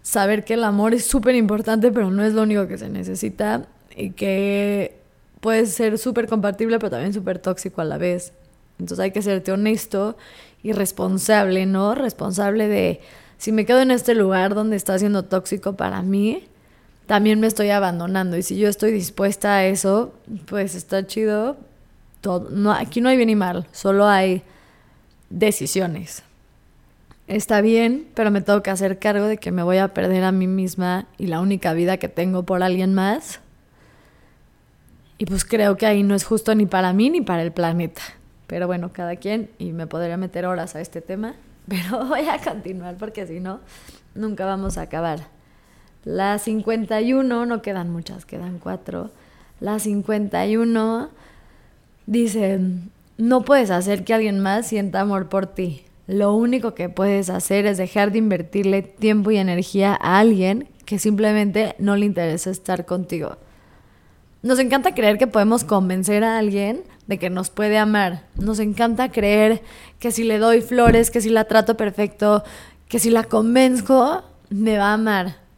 saber 0.01 0.45
que 0.45 0.53
el 0.53 0.63
amor 0.63 0.93
es 0.93 1.05
súper 1.05 1.35
importante, 1.35 1.91
pero 1.91 2.09
no 2.09 2.23
es 2.23 2.33
lo 2.33 2.43
único 2.43 2.67
que 2.67 2.77
se 2.77 2.89
necesita 2.89 3.67
y 3.95 4.11
que 4.11 4.99
puede 5.41 5.65
ser 5.65 5.97
súper 5.97 6.27
compatible, 6.27 6.79
pero 6.79 6.91
también 6.91 7.13
súper 7.13 7.39
tóxico 7.39 7.81
a 7.81 7.85
la 7.85 7.97
vez. 7.97 8.33
Entonces 8.79 9.03
hay 9.03 9.11
que 9.11 9.21
serte 9.21 9.51
honesto 9.51 10.17
y 10.63 10.71
responsable, 10.71 11.65
¿no? 11.65 11.95
Responsable 11.95 12.67
de 12.67 13.01
si 13.37 13.51
me 13.51 13.65
quedo 13.65 13.81
en 13.81 13.91
este 13.91 14.15
lugar 14.15 14.55
donde 14.55 14.75
está 14.75 14.97
siendo 14.99 15.23
tóxico 15.23 15.75
para 15.75 16.01
mí, 16.01 16.47
también 17.09 17.39
me 17.39 17.47
estoy 17.47 17.71
abandonando. 17.71 18.37
Y 18.37 18.43
si 18.43 18.55
yo 18.55 18.69
estoy 18.69 18.91
dispuesta 18.91 19.55
a 19.55 19.65
eso, 19.65 20.13
pues 20.45 20.75
está 20.75 21.07
chido. 21.07 21.57
No, 22.51 22.71
aquí 22.71 23.01
no 23.01 23.09
hay 23.09 23.17
bien 23.17 23.31
y 23.31 23.35
mal, 23.35 23.65
solo 23.71 24.05
hay 24.05 24.43
decisiones. 25.31 26.21
Está 27.25 27.61
bien, 27.61 28.07
pero 28.13 28.29
me 28.29 28.41
tengo 28.41 28.61
que 28.61 28.69
hacer 28.69 28.99
cargo 28.99 29.25
de 29.25 29.37
que 29.37 29.51
me 29.51 29.63
voy 29.63 29.77
a 29.77 29.91
perder 29.91 30.23
a 30.23 30.31
mí 30.31 30.45
misma 30.45 31.07
y 31.17 31.25
la 31.25 31.41
única 31.41 31.73
vida 31.73 31.97
que 31.97 32.09
tengo 32.09 32.43
por 32.43 32.61
alguien 32.61 32.93
más. 32.93 33.39
Y 35.17 35.25
pues 35.25 35.45
creo 35.45 35.77
que 35.77 35.87
ahí 35.87 36.03
no 36.03 36.13
es 36.13 36.23
justo 36.23 36.53
ni 36.53 36.67
para 36.67 36.93
mí 36.93 37.09
ni 37.09 37.21
para 37.21 37.41
el 37.41 37.51
planeta. 37.51 38.03
Pero 38.45 38.67
bueno, 38.67 38.93
cada 38.93 39.15
quien, 39.15 39.49
y 39.57 39.71
me 39.71 39.87
podría 39.87 40.17
meter 40.17 40.45
horas 40.45 40.75
a 40.75 40.81
este 40.81 41.01
tema, 41.01 41.33
pero 41.67 42.05
voy 42.05 42.27
a 42.27 42.37
continuar 42.37 42.97
porque 42.97 43.25
si 43.25 43.39
no, 43.39 43.61
nunca 44.13 44.45
vamos 44.45 44.77
a 44.77 44.83
acabar. 44.83 45.38
La 46.05 46.37
51, 46.39 47.45
no 47.45 47.61
quedan 47.61 47.91
muchas, 47.91 48.25
quedan 48.25 48.59
cuatro. 48.59 49.11
La 49.59 49.79
51 49.79 51.09
dice, 52.05 52.59
no 53.17 53.43
puedes 53.43 53.69
hacer 53.69 54.05
que 54.05 54.13
alguien 54.13 54.39
más 54.39 54.67
sienta 54.67 55.01
amor 55.01 55.27
por 55.27 55.47
ti. 55.47 55.83
Lo 56.07 56.33
único 56.33 56.73
que 56.73 56.89
puedes 56.89 57.29
hacer 57.29 57.65
es 57.65 57.77
dejar 57.77 58.11
de 58.11 58.17
invertirle 58.17 58.81
tiempo 58.81 59.29
y 59.29 59.37
energía 59.37 59.97
a 60.01 60.19
alguien 60.19 60.67
que 60.85 60.97
simplemente 60.97 61.75
no 61.77 61.95
le 61.95 62.05
interesa 62.05 62.49
estar 62.49 62.85
contigo. 62.85 63.37
Nos 64.41 64.57
encanta 64.57 64.95
creer 64.95 65.17
que 65.17 65.27
podemos 65.27 65.65
convencer 65.65 66.23
a 66.23 66.37
alguien 66.37 66.81
de 67.07 67.19
que 67.19 67.29
nos 67.29 67.49
puede 67.49 67.77
amar. 67.77 68.23
Nos 68.35 68.59
encanta 68.59 69.11
creer 69.11 69.61
que 69.99 70.11
si 70.11 70.23
le 70.23 70.39
doy 70.39 70.61
flores, 70.61 71.11
que 71.11 71.19
si 71.19 71.29
la 71.29 71.43
trato 71.43 71.75
perfecto, 71.75 72.43
que 72.87 72.99
si 72.99 73.09
la 73.09 73.25
convenzco, 73.25 74.23
me 74.49 74.77
va 74.77 74.91
a 74.91 74.93
amar. 74.93 75.48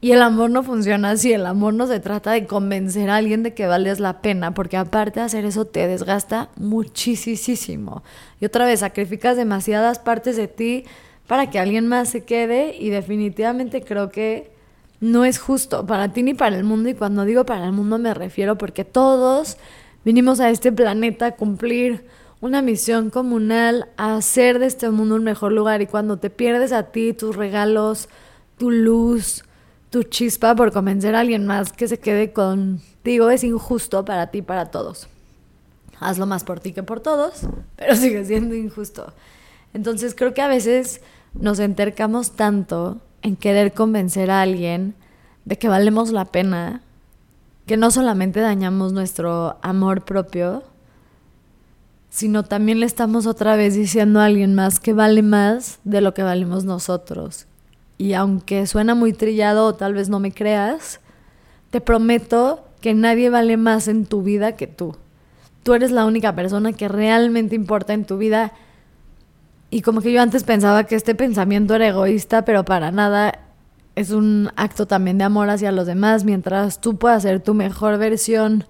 Y 0.00 0.12
el 0.12 0.20
amor 0.20 0.50
no 0.50 0.62
funciona 0.62 1.10
así, 1.10 1.32
el 1.32 1.46
amor 1.46 1.72
no 1.72 1.86
se 1.86 2.00
trata 2.00 2.32
de 2.32 2.46
convencer 2.46 3.08
a 3.08 3.16
alguien 3.16 3.42
de 3.42 3.54
que 3.54 3.66
vales 3.66 3.98
la 3.98 4.20
pena, 4.20 4.52
porque 4.52 4.76
aparte 4.76 5.20
de 5.20 5.26
hacer 5.26 5.44
eso 5.46 5.64
te 5.64 5.88
desgasta 5.88 6.50
muchísimo. 6.56 8.02
Y 8.40 8.44
otra 8.44 8.66
vez, 8.66 8.80
sacrificas 8.80 9.36
demasiadas 9.36 9.98
partes 9.98 10.36
de 10.36 10.48
ti 10.48 10.84
para 11.26 11.50
que 11.50 11.58
alguien 11.58 11.86
más 11.88 12.10
se 12.10 12.24
quede 12.24 12.76
y 12.78 12.90
definitivamente 12.90 13.82
creo 13.82 14.10
que 14.10 14.50
no 15.00 15.24
es 15.24 15.38
justo 15.38 15.86
para 15.86 16.12
ti 16.12 16.22
ni 16.22 16.34
para 16.34 16.56
el 16.56 16.64
mundo. 16.64 16.88
Y 16.88 16.94
cuando 16.94 17.24
digo 17.24 17.44
para 17.44 17.64
el 17.64 17.72
mundo 17.72 17.98
me 17.98 18.14
refiero 18.14 18.58
porque 18.58 18.84
todos 18.84 19.56
vinimos 20.04 20.40
a 20.40 20.50
este 20.50 20.72
planeta 20.72 21.26
a 21.26 21.32
cumplir 21.32 22.06
una 22.40 22.62
misión 22.62 23.10
comunal, 23.10 23.88
a 23.96 24.16
hacer 24.16 24.58
de 24.58 24.66
este 24.66 24.90
mundo 24.90 25.14
un 25.14 25.24
mejor 25.24 25.52
lugar. 25.52 25.82
Y 25.82 25.86
cuando 25.86 26.18
te 26.18 26.30
pierdes 26.30 26.72
a 26.72 26.84
ti, 26.84 27.12
tus 27.12 27.34
regalos, 27.34 28.08
tu 28.58 28.70
luz, 28.70 29.44
tu 29.96 30.02
chispa 30.02 30.54
por 30.54 30.72
convencer 30.72 31.14
a 31.14 31.20
alguien 31.20 31.46
más 31.46 31.72
que 31.72 31.88
se 31.88 31.98
quede 31.98 32.34
contigo, 32.34 33.30
es 33.30 33.42
injusto 33.42 34.04
para 34.04 34.26
ti 34.26 34.38
y 34.38 34.42
para 34.42 34.66
todos. 34.66 35.08
Hazlo 35.98 36.26
más 36.26 36.44
por 36.44 36.60
ti 36.60 36.74
que 36.74 36.82
por 36.82 37.00
todos, 37.00 37.46
pero 37.76 37.96
sigue 37.96 38.22
siendo 38.26 38.54
injusto. 38.54 39.14
Entonces 39.72 40.14
creo 40.14 40.34
que 40.34 40.42
a 40.42 40.48
veces 40.48 41.00
nos 41.32 41.60
entercamos 41.60 42.32
tanto 42.32 43.00
en 43.22 43.36
querer 43.36 43.72
convencer 43.72 44.30
a 44.30 44.42
alguien 44.42 44.94
de 45.46 45.56
que 45.56 45.70
valemos 45.70 46.12
la 46.12 46.26
pena, 46.26 46.82
que 47.64 47.78
no 47.78 47.90
solamente 47.90 48.40
dañamos 48.40 48.92
nuestro 48.92 49.56
amor 49.62 50.04
propio, 50.04 50.62
sino 52.10 52.42
también 52.42 52.80
le 52.80 52.86
estamos 52.86 53.26
otra 53.26 53.56
vez 53.56 53.74
diciendo 53.74 54.20
a 54.20 54.26
alguien 54.26 54.54
más 54.54 54.78
que 54.78 54.92
vale 54.92 55.22
más 55.22 55.78
de 55.84 56.02
lo 56.02 56.12
que 56.12 56.22
valemos 56.22 56.66
nosotros. 56.66 57.46
Y 57.98 58.12
aunque 58.12 58.66
suena 58.66 58.94
muy 58.94 59.12
trillado 59.12 59.66
o 59.66 59.74
tal 59.74 59.94
vez 59.94 60.08
no 60.08 60.20
me 60.20 60.32
creas, 60.32 61.00
te 61.70 61.80
prometo 61.80 62.64
que 62.80 62.94
nadie 62.94 63.30
vale 63.30 63.56
más 63.56 63.88
en 63.88 64.06
tu 64.06 64.22
vida 64.22 64.52
que 64.52 64.66
tú. 64.66 64.96
Tú 65.62 65.74
eres 65.74 65.90
la 65.90 66.04
única 66.04 66.34
persona 66.34 66.72
que 66.72 66.88
realmente 66.88 67.54
importa 67.54 67.94
en 67.94 68.04
tu 68.04 68.18
vida 68.18 68.52
y 69.70 69.82
como 69.82 70.00
que 70.00 70.12
yo 70.12 70.22
antes 70.22 70.44
pensaba 70.44 70.84
que 70.84 70.94
este 70.94 71.14
pensamiento 71.14 71.74
era 71.74 71.88
egoísta, 71.88 72.44
pero 72.44 72.64
para 72.64 72.92
nada 72.92 73.40
es 73.96 74.10
un 74.10 74.50
acto 74.56 74.86
también 74.86 75.18
de 75.18 75.24
amor 75.24 75.50
hacia 75.50 75.72
los 75.72 75.86
demás. 75.86 76.24
Mientras 76.24 76.80
tú 76.80 76.96
puedas 76.96 77.22
ser 77.22 77.40
tu 77.40 77.54
mejor 77.54 77.98
versión, 77.98 78.64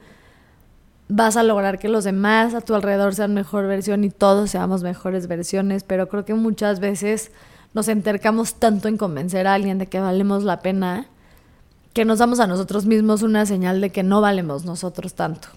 vas 1.08 1.36
a 1.36 1.42
lograr 1.42 1.78
que 1.78 1.88
los 1.88 2.04
demás 2.04 2.54
a 2.54 2.60
tu 2.60 2.74
alrededor 2.74 3.14
sean 3.14 3.34
mejor 3.34 3.66
versión 3.66 4.04
y 4.04 4.10
todos 4.10 4.50
seamos 4.50 4.82
mejores 4.82 5.26
versiones. 5.26 5.84
Pero 5.84 6.08
creo 6.08 6.24
que 6.24 6.34
muchas 6.34 6.80
veces 6.80 7.30
nos 7.76 7.88
entercamos 7.88 8.54
tanto 8.54 8.88
en 8.88 8.96
convencer 8.96 9.46
a 9.46 9.52
alguien 9.52 9.76
de 9.76 9.86
que 9.86 10.00
valemos 10.00 10.44
la 10.44 10.60
pena 10.60 11.08
que 11.92 12.06
nos 12.06 12.20
damos 12.20 12.40
a 12.40 12.46
nosotros 12.46 12.86
mismos 12.86 13.20
una 13.20 13.44
señal 13.44 13.82
de 13.82 13.90
que 13.90 14.02
no 14.02 14.22
valemos 14.22 14.64
nosotros 14.64 15.12
tanto. 15.12 15.48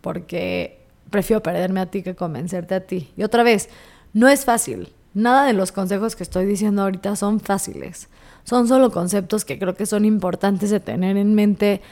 Porque 0.00 0.80
prefiero 1.10 1.42
perderme 1.42 1.80
a 1.80 1.90
ti 1.90 2.02
que 2.02 2.14
convencerte 2.16 2.74
a 2.74 2.80
ti. 2.80 3.12
Y 3.14 3.24
otra 3.24 3.42
vez, 3.42 3.68
no 4.14 4.26
es 4.26 4.46
fácil. 4.46 4.88
Nada 5.12 5.44
de 5.44 5.52
los 5.52 5.70
consejos 5.70 6.16
que 6.16 6.22
estoy 6.22 6.46
diciendo 6.46 6.80
ahorita 6.80 7.14
son 7.14 7.40
fáciles. 7.40 8.08
Son 8.44 8.66
solo 8.68 8.90
conceptos 8.90 9.44
que 9.44 9.58
creo 9.58 9.74
que 9.74 9.84
son 9.84 10.06
importantes 10.06 10.70
de 10.70 10.80
tener 10.80 11.18
en 11.18 11.34
mente 11.34 11.82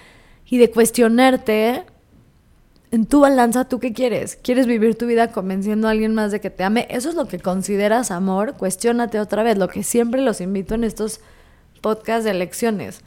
y 0.47 0.57
de 0.57 0.71
cuestionarte 0.71 1.85
en 2.95 3.07
tu 3.07 3.19
balanza, 3.19 3.65
¿tú 3.65 3.81
qué 3.81 3.93
quieres? 3.93 4.39
¿Quieres 4.41 4.69
vivir 4.69 4.97
tu 4.97 5.07
vida 5.07 5.33
convenciendo 5.33 5.89
a 5.89 5.91
alguien 5.91 6.15
más 6.15 6.31
de 6.31 6.41
que 6.41 6.49
te 6.49 6.63
ame? 6.63 6.87
¿Eso 6.89 7.09
es 7.09 7.17
lo 7.17 7.27
que 7.27 7.41
consideras 7.41 8.13
amor? 8.13 8.55
Cuestiónate 8.57 9.19
otra 9.19 9.43
vez, 9.43 9.59
lo 9.59 9.67
que 9.67 9.83
siempre 9.83 10.23
los 10.23 10.41
invito 10.41 10.77
en 10.77 10.85
estos 10.85 11.19
podcasts 11.81 12.25
de 12.25 12.35
lecciones. 12.35 13.01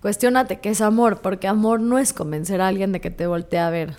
Cuestiónate 0.00 0.60
qué 0.60 0.68
es 0.68 0.80
amor, 0.80 1.20
porque 1.20 1.48
amor 1.48 1.80
no 1.80 1.98
es 1.98 2.12
convencer 2.12 2.60
a 2.60 2.68
alguien 2.68 2.92
de 2.92 3.00
que 3.00 3.10
te 3.10 3.26
voltee 3.26 3.58
a 3.58 3.70
ver. 3.70 3.96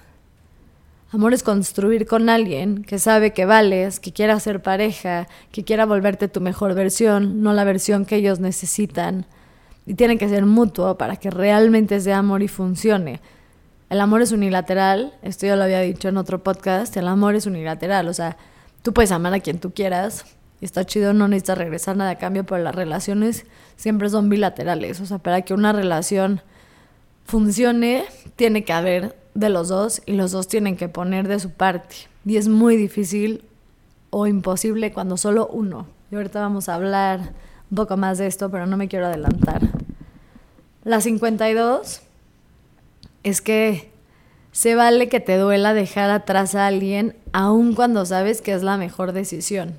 Amor 1.12 1.34
es 1.34 1.44
construir 1.44 2.08
con 2.08 2.30
alguien 2.30 2.86
que 2.86 2.98
sabe 2.98 3.34
que 3.34 3.44
vales, 3.44 4.00
que 4.00 4.14
quiera 4.14 4.40
ser 4.40 4.62
pareja, 4.62 5.28
que 5.52 5.66
quiera 5.66 5.86
volverte 5.86 6.30
tu 6.30 6.40
mejor 6.40 6.76
versión, 6.76 7.44
no 7.44 7.52
la 7.52 7.66
versión 7.66 8.06
que 8.06 8.16
ellos 8.16 8.40
necesitan. 8.40 9.26
Y 9.86 9.96
tiene 9.96 10.18
que 10.18 10.30
ser 10.30 10.46
mutuo 10.46 10.98
para 10.98 11.18
que 11.18 11.30
realmente 11.30 12.00
sea 12.00 12.20
amor 12.20 12.42
y 12.42 12.48
funcione. 12.48 13.20
El 13.96 14.02
amor 14.02 14.22
es 14.22 14.34
unilateral, 14.34 15.14
esto 15.22 15.46
ya 15.46 15.56
lo 15.56 15.64
había 15.64 15.80
dicho 15.80 16.10
en 16.10 16.18
otro 16.18 16.44
podcast, 16.44 16.98
el 16.98 17.08
amor 17.08 17.34
es 17.36 17.46
unilateral, 17.46 18.10
o 18.10 18.14
sea, 18.14 18.36
tú 18.82 18.92
puedes 18.92 19.14
amar 19.14 19.34
a 19.34 19.40
quien 19.40 19.58
tú 19.58 19.72
quieras, 19.72 20.26
y 20.60 20.66
está 20.66 20.84
chido, 20.84 21.14
no 21.14 21.30
necesitas 21.30 21.58
regresar 21.58 21.96
nada 21.96 22.10
a 22.10 22.18
cambio, 22.18 22.46
pero 22.46 22.62
las 22.62 22.76
relaciones 22.76 23.46
siempre 23.78 24.10
son 24.10 24.28
bilaterales, 24.28 25.00
o 25.00 25.06
sea, 25.06 25.20
para 25.20 25.44
que 25.44 25.54
una 25.54 25.72
relación 25.72 26.42
funcione, 27.24 28.04
tiene 28.36 28.66
que 28.66 28.74
haber 28.74 29.16
de 29.34 29.48
los 29.48 29.70
dos 29.70 30.02
y 30.06 30.12
los 30.12 30.34
dos 30.34 30.50
tienen 30.50 30.76
que 30.76 30.90
poner 30.90 31.30
de 31.30 31.40
su 31.40 31.52
parte. 31.52 31.96
Y 32.26 32.36
es 32.36 32.50
muy 32.50 32.76
difícil 32.76 33.46
o 34.10 34.28
imposible 34.28 34.92
cuando 34.92 35.16
solo 35.16 35.48
uno. 35.48 35.88
Y 36.12 36.16
ahorita 36.16 36.42
vamos 36.42 36.68
a 36.68 36.76
hablar 36.76 37.32
un 37.72 37.78
poco 37.78 37.96
más 37.96 38.18
de 38.18 38.28
esto, 38.28 38.52
pero 38.52 38.66
no 38.66 38.76
me 38.76 38.90
quiero 38.90 39.06
adelantar. 39.06 39.62
La 40.84 41.00
52 41.00 42.02
es 43.26 43.42
que 43.42 43.90
se 44.52 44.76
vale 44.76 45.10
que 45.10 45.20
te 45.20 45.36
duela 45.36 45.74
dejar 45.74 46.12
atrás 46.12 46.54
a 46.54 46.68
alguien 46.68 47.18
aun 47.34 47.74
cuando 47.74 48.06
sabes 48.06 48.42
que 48.42 48.54
es 48.54 48.62
la 48.62 48.78
mejor 48.78 49.12
decisión. 49.12 49.74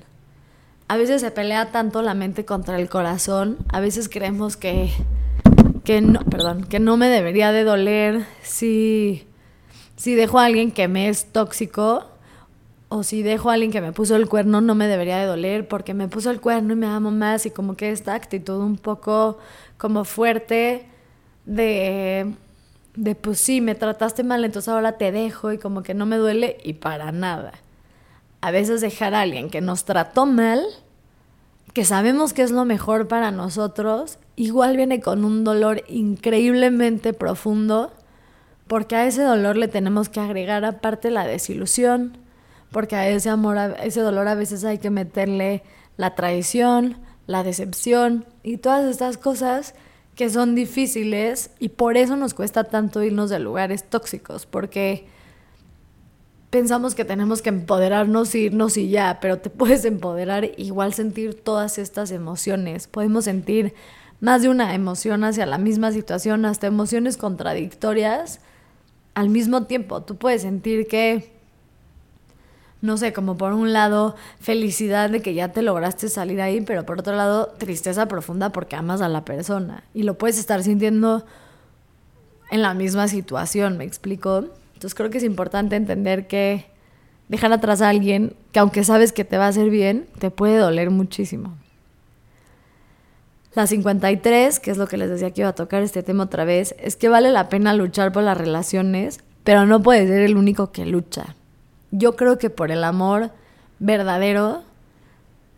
A 0.89 0.97
veces 0.97 1.21
se 1.21 1.31
pelea 1.31 1.71
tanto 1.71 2.01
la 2.01 2.13
mente 2.13 2.45
contra 2.45 2.77
el 2.77 2.89
corazón, 2.89 3.57
a 3.69 3.79
veces 3.79 4.09
creemos 4.09 4.57
que 4.57 4.91
que 5.83 6.01
no, 6.01 6.19
perdón, 6.19 6.65
que 6.65 6.79
no 6.79 6.97
me 6.97 7.07
debería 7.07 7.53
de 7.53 7.63
doler 7.63 8.25
si 8.43 9.25
si 9.95 10.15
dejo 10.15 10.39
a 10.39 10.45
alguien 10.45 10.71
que 10.71 10.89
me 10.89 11.07
es 11.07 11.31
tóxico 11.31 12.05
o 12.89 13.03
si 13.03 13.23
dejo 13.23 13.49
a 13.49 13.53
alguien 13.53 13.71
que 13.71 13.79
me 13.79 13.93
puso 13.93 14.17
el 14.17 14.27
cuerno, 14.27 14.59
no 14.59 14.75
me 14.75 14.87
debería 14.87 15.17
de 15.17 15.25
doler 15.25 15.69
porque 15.69 15.93
me 15.93 16.09
puso 16.09 16.31
el 16.31 16.41
cuerno 16.41 16.73
y 16.73 16.75
me 16.75 16.87
amo 16.87 17.11
más 17.11 17.45
y 17.45 17.51
como 17.51 17.77
que 17.77 17.91
esta 17.91 18.13
actitud 18.13 18.59
un 18.59 18.77
poco 18.77 19.37
como 19.77 20.03
fuerte 20.03 20.85
de, 21.45 22.33
de 22.97 23.13
pues 23.15 23.39
sí, 23.39 23.61
me 23.61 23.75
trataste 23.75 24.23
mal, 24.23 24.43
entonces 24.43 24.69
ahora 24.69 24.93
te 24.93 25.11
dejo 25.11 25.53
y 25.53 25.59
como 25.59 25.83
que 25.83 25.93
no 25.93 26.05
me 26.05 26.17
duele 26.17 26.57
y 26.63 26.73
para 26.73 27.11
nada. 27.11 27.53
A 28.41 28.51
veces 28.51 28.81
dejar 28.81 29.13
a 29.13 29.21
alguien 29.21 29.49
que 29.49 29.61
nos 29.61 29.85
trató 29.85 30.25
mal, 30.25 30.61
que 31.73 31.85
sabemos 31.85 32.33
que 32.33 32.41
es 32.41 32.51
lo 32.51 32.65
mejor 32.65 33.07
para 33.07 33.29
nosotros, 33.31 34.17
igual 34.35 34.75
viene 34.75 34.99
con 34.99 35.23
un 35.25 35.43
dolor 35.43 35.83
increíblemente 35.87 37.13
profundo 37.13 37.93
porque 38.67 38.95
a 38.95 39.05
ese 39.05 39.21
dolor 39.21 39.57
le 39.57 39.67
tenemos 39.67 40.09
que 40.09 40.19
agregar 40.19 40.65
aparte 40.65 41.11
la 41.11 41.25
desilusión, 41.25 42.17
porque 42.71 42.95
a 42.95 43.07
ese 43.07 43.29
amor, 43.29 43.59
a 43.59 43.67
ese 43.75 44.01
dolor 44.01 44.27
a 44.27 44.35
veces 44.35 44.65
hay 44.65 44.79
que 44.79 44.89
meterle 44.89 45.63
la 45.97 46.15
traición, 46.15 46.97
la 47.27 47.43
decepción 47.43 48.25
y 48.43 48.57
todas 48.57 48.85
estas 48.85 49.17
cosas 49.17 49.75
que 50.17 50.29
son 50.29 50.55
difíciles 50.55 51.51
y 51.59 51.69
por 51.69 51.95
eso 51.95 52.17
nos 52.17 52.33
cuesta 52.33 52.65
tanto 52.65 53.01
irnos 53.03 53.29
de 53.29 53.39
lugares 53.39 53.85
tóxicos, 53.89 54.45
porque 54.45 55.05
pensamos 56.49 56.95
que 56.95 57.05
tenemos 57.05 57.41
que 57.41 57.49
empoderarnos, 57.49 58.35
irnos 58.35 58.75
y 58.75 58.89
ya, 58.89 59.19
pero 59.21 59.37
te 59.39 59.49
puedes 59.51 59.85
empoderar 59.85 60.51
igual 60.57 60.93
sentir 60.93 61.41
todas 61.41 61.77
estas 61.77 62.11
emociones. 62.11 62.87
Podemos 62.87 63.23
sentir 63.23 63.73
más 64.19 64.41
de 64.41 64.49
una 64.49 64.73
emoción 64.73 65.23
hacia 65.23 65.45
la 65.45 65.57
misma 65.57 65.93
situación, 65.93 66.43
hasta 66.43 66.67
emociones 66.67 67.15
contradictorias 67.15 68.41
al 69.17 69.29
mismo 69.29 69.63
tiempo 69.63 70.03
tú 70.03 70.15
puedes 70.15 70.43
sentir 70.43 70.85
que, 70.85 71.36
no 72.81 72.97
sé, 72.97 73.11
como 73.13 73.37
por 73.37 73.53
un 73.53 73.73
lado 73.73 74.15
felicidad 74.39 75.09
de 75.09 75.21
que 75.21 75.33
ya 75.33 75.51
te 75.51 75.61
lograste 75.61 76.09
salir 76.09 76.41
ahí, 76.41 76.61
pero 76.61 76.85
por 76.85 76.99
otro 76.99 77.15
lado 77.15 77.47
tristeza 77.57 78.07
profunda 78.07 78.51
porque 78.51 78.75
amas 78.75 79.01
a 79.01 79.09
la 79.09 79.25
persona. 79.25 79.83
Y 79.93 80.03
lo 80.03 80.17
puedes 80.17 80.37
estar 80.37 80.63
sintiendo 80.63 81.25
en 82.51 82.61
la 82.61 82.73
misma 82.73 83.07
situación, 83.07 83.77
¿me 83.77 83.83
explico? 83.83 84.45
Entonces 84.73 84.95
creo 84.95 85.09
que 85.09 85.17
es 85.17 85.23
importante 85.23 85.75
entender 85.75 86.27
que 86.27 86.65
dejar 87.29 87.51
atrás 87.51 87.81
a 87.81 87.89
alguien 87.89 88.35
que 88.51 88.59
aunque 88.59 88.83
sabes 88.83 89.11
que 89.11 89.25
te 89.25 89.37
va 89.37 89.45
a 89.45 89.49
hacer 89.49 89.69
bien, 89.69 90.07
te 90.19 90.31
puede 90.31 90.57
doler 90.57 90.91
muchísimo. 90.91 91.57
La 93.55 93.65
53, 93.65 94.59
que 94.59 94.69
es 94.69 94.77
lo 94.77 94.87
que 94.87 94.97
les 94.97 95.09
decía 95.09 95.31
que 95.31 95.41
iba 95.41 95.49
a 95.49 95.55
tocar 95.55 95.81
este 95.81 96.03
tema 96.03 96.25
otra 96.25 96.45
vez, 96.45 96.75
es 96.79 96.95
que 96.95 97.09
vale 97.09 97.31
la 97.31 97.49
pena 97.49 97.73
luchar 97.73 98.11
por 98.11 98.21
las 98.21 98.37
relaciones, 98.37 99.19
pero 99.43 99.65
no 99.65 99.81
puedes 99.81 100.07
ser 100.07 100.21
el 100.21 100.37
único 100.37 100.71
que 100.71 100.85
lucha. 100.85 101.35
Yo 101.91 102.15
creo 102.15 102.37
que 102.37 102.49
por 102.49 102.71
el 102.71 102.83
amor 102.83 103.31
verdadero 103.79 104.63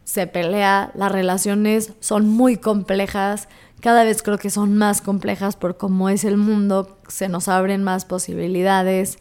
se 0.04 0.28
pelea, 0.28 0.92
las 0.96 1.12
relaciones 1.12 1.94
son 2.00 2.28
muy 2.28 2.58
complejas, 2.58 3.48
cada 3.80 4.04
vez 4.04 4.24
creo 4.24 4.38
que 4.38 4.50
son 4.50 4.76
más 4.76 5.02
complejas 5.02 5.56
por 5.56 5.78
cómo 5.78 6.10
es 6.10 6.24
el 6.24 6.36
mundo, 6.38 6.98
se 7.08 7.30
nos 7.30 7.48
abren 7.48 7.84
más 7.84 8.06
posibilidades. 8.06 9.20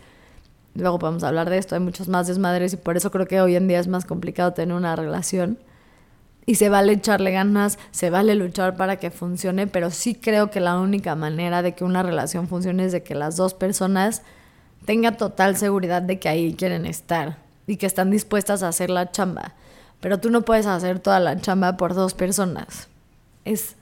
Luego 0.75 0.99
podemos 0.99 1.25
hablar 1.25 1.51
de 1.51 1.59
esto, 1.59 1.75
hay 1.75 1.81
muchos 1.81 2.09
más 2.09 2.27
desmadres 2.27 2.73
y 2.73 2.77
por 2.77 2.97
eso 2.97 3.11
creo 3.11 3.27
que 3.27 3.41
hoy 3.41 3.55
en 3.57 3.69
día 3.69 3.81
es 3.81 3.89
más 3.89 4.05
complicado 4.05 4.53
tener 4.53 4.75
una 4.75 4.97
relación. 4.97 5.59
y 6.47 6.55
se 6.55 6.71
vale 6.71 6.95
echarle 6.95 7.31
ganas, 7.31 7.79
se 7.91 8.09
vale 8.09 8.35
luchar 8.35 8.75
para 8.79 8.97
que 8.97 9.11
funcione, 9.11 9.67
pero 9.67 9.91
sí 9.91 10.15
creo 10.15 10.51
que 10.51 10.61
la 10.61 10.79
única 10.79 11.15
manera 11.15 11.61
de 11.61 11.75
que 11.75 11.85
una 11.85 12.03
relación 12.03 12.49
funcione 12.49 12.87
es 12.87 12.93
de 12.93 13.03
que 13.03 13.15
las 13.15 13.37
dos 13.37 13.53
personas 13.53 14.23
tengan 14.89 15.19
total 15.19 15.55
seguridad 15.55 16.01
de 16.01 16.19
que 16.19 16.31
ahí 16.31 16.55
quieren 16.55 16.87
estar 16.87 17.37
y 17.67 17.77
que 17.77 17.85
están 17.85 18.11
dispuestas 18.11 18.63
a 18.63 18.69
hacer 18.69 18.89
la 18.89 19.11
chamba. 19.11 19.53
Pero 20.01 20.19
tú 20.19 20.31
no 20.31 20.47
puedes 20.47 20.65
hacer 20.65 20.99
toda 20.99 21.21
la 21.21 21.39
chamba 21.39 21.77
por 21.77 21.93
dos 21.93 22.15
personas. 22.15 22.89
Es 23.45 23.77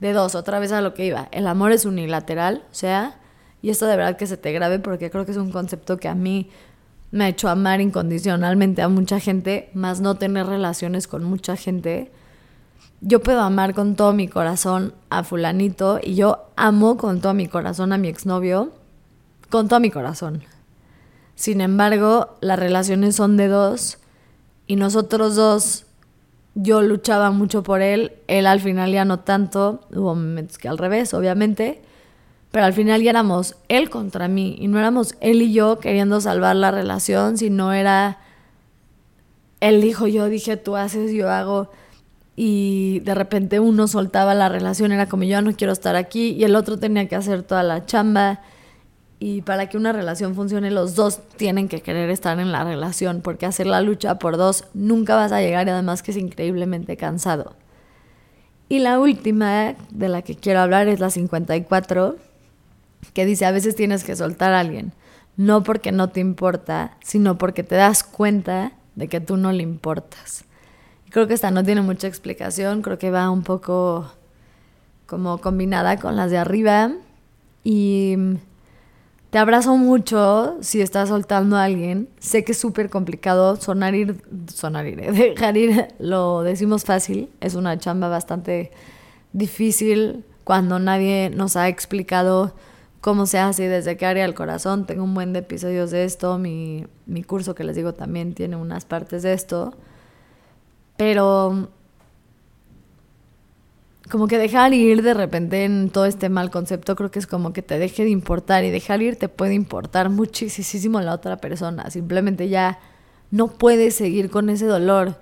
de 0.00 0.14
dos, 0.14 0.34
otra 0.34 0.58
vez 0.58 0.72
a 0.72 0.80
lo 0.80 0.94
que 0.94 1.04
iba. 1.04 1.28
El 1.30 1.46
amor 1.46 1.72
es 1.72 1.84
unilateral, 1.84 2.64
o 2.72 2.74
sea, 2.74 3.18
y 3.60 3.68
esto 3.68 3.84
de 3.84 3.98
verdad 3.98 4.16
que 4.16 4.26
se 4.26 4.38
te 4.38 4.50
grabe 4.52 4.78
porque 4.78 5.10
creo 5.10 5.26
que 5.26 5.32
es 5.32 5.36
un 5.36 5.52
concepto 5.52 5.98
que 5.98 6.08
a 6.08 6.14
mí 6.14 6.48
me 7.10 7.24
ha 7.24 7.28
hecho 7.28 7.50
amar 7.50 7.82
incondicionalmente 7.82 8.80
a 8.80 8.88
mucha 8.88 9.20
gente, 9.20 9.68
más 9.74 10.00
no 10.00 10.14
tener 10.14 10.46
relaciones 10.46 11.06
con 11.06 11.22
mucha 11.22 11.56
gente. 11.56 12.10
Yo 13.02 13.20
puedo 13.20 13.42
amar 13.42 13.74
con 13.74 13.94
todo 13.94 14.14
mi 14.14 14.26
corazón 14.26 14.94
a 15.10 15.22
fulanito 15.22 16.00
y 16.02 16.14
yo 16.14 16.46
amo 16.56 16.96
con 16.96 17.20
todo 17.20 17.34
mi 17.34 17.46
corazón 17.46 17.92
a 17.92 17.98
mi 17.98 18.08
exnovio, 18.08 18.72
con 19.50 19.68
todo 19.68 19.80
mi 19.80 19.90
corazón. 19.90 20.42
Sin 21.34 21.60
embargo, 21.60 22.36
las 22.40 22.58
relaciones 22.58 23.16
son 23.16 23.36
de 23.36 23.48
dos 23.48 23.98
y 24.66 24.76
nosotros 24.76 25.36
dos, 25.36 25.84
yo 26.54 26.82
luchaba 26.82 27.30
mucho 27.30 27.62
por 27.62 27.82
él, 27.82 28.12
él 28.26 28.46
al 28.46 28.60
final 28.60 28.90
ya 28.90 29.04
no 29.04 29.20
tanto, 29.20 29.80
hubo 29.94 30.14
momentos 30.14 30.58
que 30.58 30.68
al 30.68 30.78
revés, 30.78 31.12
obviamente, 31.12 31.82
pero 32.50 32.64
al 32.64 32.72
final 32.72 33.02
ya 33.02 33.10
éramos 33.10 33.56
él 33.68 33.90
contra 33.90 34.28
mí 34.28 34.56
y 34.58 34.68
no 34.68 34.78
éramos 34.78 35.14
él 35.20 35.42
y 35.42 35.52
yo 35.52 35.78
queriendo 35.78 36.20
salvar 36.20 36.56
la 36.56 36.70
relación, 36.70 37.36
sino 37.36 37.72
era 37.72 38.18
él 39.60 39.80
dijo, 39.80 40.06
yo 40.06 40.26
dije, 40.26 40.56
tú 40.56 40.76
haces, 40.76 41.12
yo 41.12 41.30
hago 41.30 41.70
y 42.34 43.00
de 43.00 43.14
repente 43.14 43.60
uno 43.60 43.88
soltaba 43.88 44.34
la 44.34 44.48
relación, 44.48 44.92
era 44.92 45.06
como 45.06 45.24
yo 45.24 45.40
no 45.42 45.54
quiero 45.54 45.72
estar 45.72 45.96
aquí 45.96 46.30
y 46.30 46.44
el 46.44 46.56
otro 46.56 46.78
tenía 46.78 47.08
que 47.08 47.16
hacer 47.16 47.42
toda 47.42 47.62
la 47.62 47.84
chamba 47.84 48.40
y 49.18 49.42
para 49.42 49.68
que 49.68 49.76
una 49.76 49.92
relación 49.92 50.34
funcione 50.34 50.70
los 50.70 50.94
dos 50.94 51.20
tienen 51.36 51.68
que 51.68 51.80
querer 51.80 52.10
estar 52.10 52.38
en 52.38 52.52
la 52.52 52.64
relación 52.64 53.22
porque 53.22 53.46
hacer 53.46 53.66
la 53.66 53.80
lucha 53.80 54.18
por 54.18 54.36
dos 54.36 54.64
nunca 54.74 55.16
vas 55.16 55.32
a 55.32 55.40
llegar 55.40 55.66
y 55.66 55.70
además 55.70 56.02
que 56.02 56.10
es 56.10 56.16
increíblemente 56.16 56.96
cansado. 56.96 57.54
Y 58.68 58.80
la 58.80 58.98
última 58.98 59.74
de 59.90 60.08
la 60.08 60.22
que 60.22 60.34
quiero 60.34 60.60
hablar 60.60 60.88
es 60.88 61.00
la 61.00 61.10
54 61.10 62.16
que 63.12 63.24
dice 63.24 63.46
a 63.46 63.52
veces 63.52 63.76
tienes 63.76 64.04
que 64.04 64.16
soltar 64.16 64.52
a 64.52 64.60
alguien, 64.60 64.92
no 65.36 65.62
porque 65.62 65.92
no 65.92 66.10
te 66.10 66.20
importa, 66.20 66.96
sino 67.02 67.38
porque 67.38 67.62
te 67.62 67.76
das 67.76 68.02
cuenta 68.02 68.72
de 68.96 69.08
que 69.08 69.20
tú 69.20 69.36
no 69.36 69.52
le 69.52 69.62
importas. 69.62 70.44
Creo 71.10 71.26
que 71.26 71.34
esta 71.34 71.50
no 71.50 71.62
tiene 71.62 71.82
mucha 71.82 72.08
explicación, 72.08 72.82
creo 72.82 72.98
que 72.98 73.10
va 73.10 73.30
un 73.30 73.42
poco 73.42 74.10
como 75.06 75.38
combinada 75.38 75.98
con 75.98 76.16
las 76.16 76.30
de 76.30 76.38
arriba 76.38 76.90
y 77.62 78.16
te 79.36 79.40
abrazo 79.40 79.76
mucho 79.76 80.56
si 80.62 80.80
estás 80.80 81.10
soltando 81.10 81.58
a 81.58 81.64
alguien. 81.64 82.08
Sé 82.18 82.42
que 82.42 82.52
es 82.52 82.58
súper 82.58 82.88
complicado 82.88 83.56
sonar 83.56 83.94
ir, 83.94 84.24
sonar 84.50 84.86
ir, 84.86 84.96
dejar 85.12 85.58
ir, 85.58 85.88
lo 85.98 86.42
decimos 86.42 86.84
fácil, 86.84 87.28
es 87.42 87.54
una 87.54 87.78
chamba 87.78 88.08
bastante 88.08 88.70
difícil 89.34 90.24
cuando 90.42 90.78
nadie 90.78 91.28
nos 91.28 91.54
ha 91.56 91.68
explicado 91.68 92.54
cómo 93.02 93.26
se 93.26 93.38
hace 93.38 93.68
desde 93.68 93.98
qué 93.98 94.06
área 94.06 94.22
del 94.22 94.32
corazón. 94.32 94.86
Tengo 94.86 95.04
un 95.04 95.12
buen 95.12 95.34
de 95.34 95.40
episodios 95.40 95.90
de 95.90 96.04
esto, 96.04 96.38
mi, 96.38 96.86
mi 97.04 97.22
curso 97.22 97.54
que 97.54 97.62
les 97.62 97.76
digo 97.76 97.92
también 97.92 98.32
tiene 98.32 98.56
unas 98.56 98.86
partes 98.86 99.22
de 99.22 99.34
esto. 99.34 99.74
Pero 100.96 101.68
como 104.10 104.28
que 104.28 104.38
dejar 104.38 104.72
ir 104.72 105.02
de 105.02 105.14
repente 105.14 105.64
en 105.64 105.90
todo 105.90 106.06
este 106.06 106.28
mal 106.28 106.50
concepto 106.50 106.94
creo 106.94 107.10
que 107.10 107.18
es 107.18 107.26
como 107.26 107.52
que 107.52 107.62
te 107.62 107.78
deje 107.78 108.04
de 108.04 108.10
importar 108.10 108.64
y 108.64 108.70
dejar 108.70 109.02
ir 109.02 109.16
te 109.16 109.28
puede 109.28 109.54
importar 109.54 110.10
muchísimo 110.10 111.00
la 111.00 111.12
otra 111.12 111.38
persona. 111.38 111.90
Simplemente 111.90 112.48
ya 112.48 112.78
no 113.30 113.48
puedes 113.48 113.94
seguir 113.94 114.30
con 114.30 114.50
ese 114.50 114.66
dolor. 114.66 115.16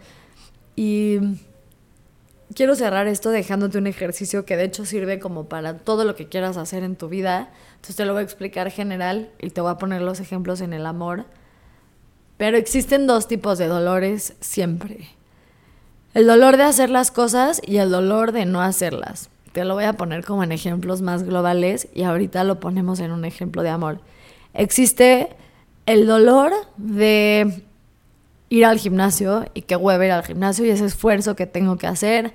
Y 0.77 1.19
quiero 2.55 2.75
cerrar 2.75 3.07
esto 3.07 3.31
dejándote 3.31 3.79
un 3.79 3.87
ejercicio 3.87 4.45
que 4.45 4.57
de 4.57 4.65
hecho 4.65 4.85
sirve 4.85 5.19
como 5.19 5.49
para 5.49 5.79
todo 5.79 6.05
lo 6.05 6.15
que 6.15 6.29
quieras 6.29 6.57
hacer 6.57 6.83
en 6.83 6.97
tu 6.97 7.09
vida. 7.09 7.51
Entonces 7.77 7.97
te 7.97 8.05
lo 8.05 8.13
voy 8.13 8.21
a 8.21 8.25
explicar 8.25 8.71
general 8.71 9.31
y 9.41 9.51
te 9.51 9.61
voy 9.61 9.71
a 9.71 9.79
poner 9.79 10.03
los 10.03 10.21
ejemplos 10.21 10.61
en 10.61 10.73
el 10.73 10.87
amor. 10.87 11.25
Pero 12.37 12.57
existen 12.57 13.07
dos 13.07 13.29
tipos 13.29 13.59
de 13.59 13.69
dolores 13.69 14.35
siempre. 14.41 15.09
El 16.15 16.29
dolor 16.29 16.57
de 16.57 16.63
hacer 16.63 16.91
las 16.91 17.11
cosas 17.11 17.61
y 17.67 17.79
el 17.79 17.91
dolor 17.91 18.31
de 18.31 18.47
no 18.47 18.63
hacerlas. 18.63 19.31
Te 19.53 19.65
lo 19.65 19.75
voy 19.75 19.83
a 19.83 19.95
poner 19.95 20.25
como 20.25 20.45
en 20.45 20.53
ejemplos 20.53 21.03
más 21.03 21.25
globales 21.25 21.89
y 21.93 22.05
ahorita 22.05 22.45
lo 22.45 22.61
ponemos 22.61 23.01
en 23.01 23.11
un 23.11 23.25
ejemplo 23.25 23.65
de 23.65 23.71
amor. 23.71 23.99
Existe 24.53 25.31
el 25.87 26.07
dolor 26.07 26.53
de 26.77 27.65
ir 28.49 28.65
al 28.65 28.79
gimnasio 28.79 29.47
y 29.55 29.63
que 29.63 29.75
hueva 29.75 30.07
ir 30.07 30.13
al 30.13 30.25
gimnasio 30.25 30.65
y 30.65 30.71
ese 30.71 30.85
esfuerzo 30.85 31.35
que 31.35 31.47
tengo 31.47 31.79
que 31.79 31.89
hacer 31.89 32.33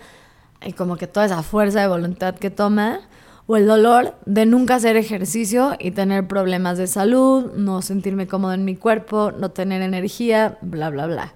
y 0.61 0.73
como 0.73 0.97
que 0.97 1.07
toda 1.07 1.27
esa 1.27 1.41
fuerza 1.41 1.79
de 1.79 1.87
voluntad 1.87 2.35
que 2.35 2.49
toma 2.49 2.99
o 3.47 3.55
el 3.55 3.65
dolor 3.65 4.13
de 4.25 4.45
nunca 4.45 4.75
hacer 4.75 4.97
ejercicio 4.97 5.77
y 5.79 5.91
tener 5.91 6.27
problemas 6.27 6.77
de 6.77 6.87
salud, 6.87 7.53
no 7.53 7.81
sentirme 7.81 8.27
cómodo 8.27 8.53
en 8.53 8.65
mi 8.65 8.75
cuerpo, 8.75 9.31
no 9.31 9.51
tener 9.51 9.81
energía, 9.81 10.57
bla, 10.61 10.89
bla, 10.89 11.07
bla. 11.07 11.33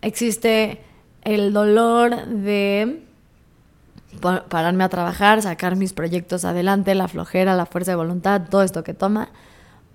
Existe 0.00 0.80
el 1.26 1.52
dolor 1.52 2.24
de 2.26 3.02
pararme 4.48 4.84
a 4.84 4.88
trabajar, 4.88 5.42
sacar 5.42 5.74
mis 5.74 5.92
proyectos 5.92 6.44
adelante, 6.44 6.94
la 6.94 7.08
flojera, 7.08 7.56
la 7.56 7.66
fuerza 7.66 7.90
de 7.90 7.96
voluntad, 7.96 8.42
todo 8.48 8.62
esto 8.62 8.84
que 8.84 8.94
toma. 8.94 9.30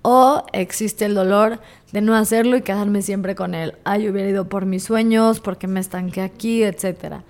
O 0.02 0.44
existe 0.52 1.06
el 1.06 1.14
dolor 1.14 1.58
de 1.90 2.02
no 2.02 2.14
hacerlo 2.14 2.56
y 2.56 2.62
quedarme 2.62 3.00
siempre 3.00 3.34
con 3.34 3.54
él. 3.54 3.76
Ay, 3.82 4.10
hubiera 4.10 4.28
ido 4.28 4.48
por 4.50 4.66
mis 4.66 4.84
sueños, 4.84 5.40
porque 5.40 5.66
me 5.66 5.80
estanqué 5.80 6.20
aquí, 6.20 6.64
etc. 6.64 7.22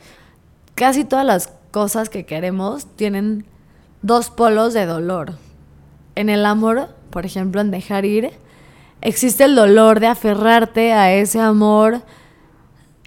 Casi 0.75 1.05
todas 1.05 1.25
las 1.25 1.53
cosas 1.71 2.09
que 2.09 2.27
queremos 2.27 2.87
tienen 2.97 3.47
dos 4.03 4.31
polos 4.31 4.75
de 4.75 4.85
dolor. 4.85 5.35
En 6.17 6.29
el 6.29 6.45
amor, 6.45 6.89
por 7.11 7.25
ejemplo, 7.25 7.61
en 7.61 7.71
dejar 7.71 8.05
ir, 8.05 8.33
existe 9.01 9.45
el 9.45 9.55
dolor 9.55 10.01
de 10.01 10.09
aferrarte 10.09 10.93
a 10.93 11.13
ese 11.13 11.39
amor 11.39 12.03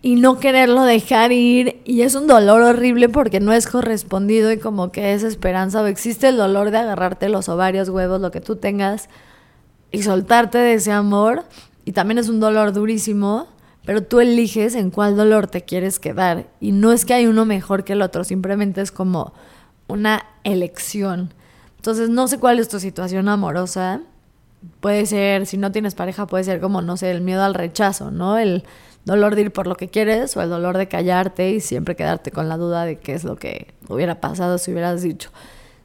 y 0.06 0.18
no 0.18 0.38
quererlo 0.38 0.84
dejar 0.84 1.32
ir 1.32 1.82
y 1.84 2.02
es 2.02 2.14
un 2.14 2.28
dolor 2.28 2.62
horrible 2.62 3.10
porque 3.10 3.40
no 3.40 3.54
es 3.54 3.66
correspondido 3.66 4.52
y 4.52 4.60
como 4.60 4.92
que 4.92 5.16
es 5.16 5.24
esperanza 5.24 5.82
o 5.82 5.88
existe 5.88 6.28
el 6.28 6.38
dolor 6.38 6.70
de 6.70 6.78
agarrarte 6.78 7.28
los 7.28 7.50
ovarios, 7.50 7.90
huevos, 7.90 8.22
lo 8.22 8.30
que 8.30 8.40
tú 8.40 8.56
tengas 8.56 9.10
y 9.90 10.04
soltarte 10.04 10.60
de 10.60 10.76
ese 10.76 10.92
amor 10.92 11.46
y 11.86 11.94
también 11.94 12.20
es 12.20 12.30
un 12.30 12.40
dolor 12.40 12.72
durísimo, 12.72 13.48
pero 13.84 14.04
tú 14.04 14.20
eliges 14.20 14.76
en 14.76 14.92
cuál 14.92 15.18
dolor 15.18 15.48
te 15.48 15.64
quieres 15.64 15.98
quedar 15.98 16.52
y 16.60 16.72
no 16.72 16.92
es 16.92 17.04
que 17.04 17.16
hay 17.16 17.26
uno 17.26 17.44
mejor 17.46 17.84
que 17.84 17.94
el 17.94 18.04
otro, 18.04 18.24
simplemente 18.24 18.82
es 18.82 18.92
como 18.92 19.34
una 19.88 20.24
elección. 20.44 21.34
Entonces, 21.78 22.10
no 22.10 22.28
sé 22.28 22.38
cuál 22.38 22.60
es 22.60 22.70
tu 22.70 22.80
situación 22.80 23.28
amorosa. 23.28 24.02
Puede 24.80 25.06
ser, 25.06 25.46
si 25.46 25.58
no 25.58 25.72
tienes 25.72 25.96
pareja, 25.96 26.28
puede 26.28 26.44
ser 26.44 26.60
como, 26.60 26.82
no 26.82 26.98
sé, 26.98 27.12
el 27.12 27.22
miedo 27.22 27.44
al 27.44 27.54
rechazo, 27.54 28.12
¿no? 28.12 28.38
El 28.38 28.64
dolor 29.06 29.36
de 29.36 29.42
ir 29.42 29.52
por 29.52 29.68
lo 29.68 29.76
que 29.76 29.90
quieres 29.90 30.36
o 30.36 30.42
el 30.42 30.50
dolor 30.50 30.78
de 30.78 30.88
callarte 30.88 31.52
y 31.52 31.60
siempre 31.60 31.96
quedarte 31.96 32.32
con 32.32 32.50
la 32.50 32.58
duda 32.58 32.86
de 32.86 32.98
qué 32.98 33.14
es 33.14 33.24
lo 33.24 33.36
que 33.36 33.74
hubiera 33.88 34.20
pasado 34.20 34.58
si 34.58 34.72
hubieras 34.72 35.02
dicho. 35.02 35.30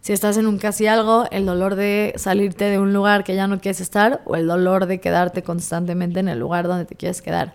Si 0.00 0.14
estás 0.14 0.38
en 0.38 0.46
un 0.46 0.58
casi 0.58 0.86
algo, 0.86 1.26
el 1.30 1.44
dolor 1.44 1.74
de 1.74 2.14
salirte 2.16 2.64
de 2.64 2.78
un 2.78 2.94
lugar 2.94 3.22
que 3.22 3.34
ya 3.34 3.46
no 3.46 3.60
quieres 3.60 3.82
estar 3.82 4.22
o 4.24 4.34
el 4.36 4.46
dolor 4.46 4.86
de 4.86 4.98
quedarte 4.98 5.42
constantemente 5.42 6.20
en 6.20 6.28
el 6.28 6.38
lugar 6.38 6.66
donde 6.66 6.86
te 6.86 6.94
quieres 6.94 7.20
quedar. 7.20 7.54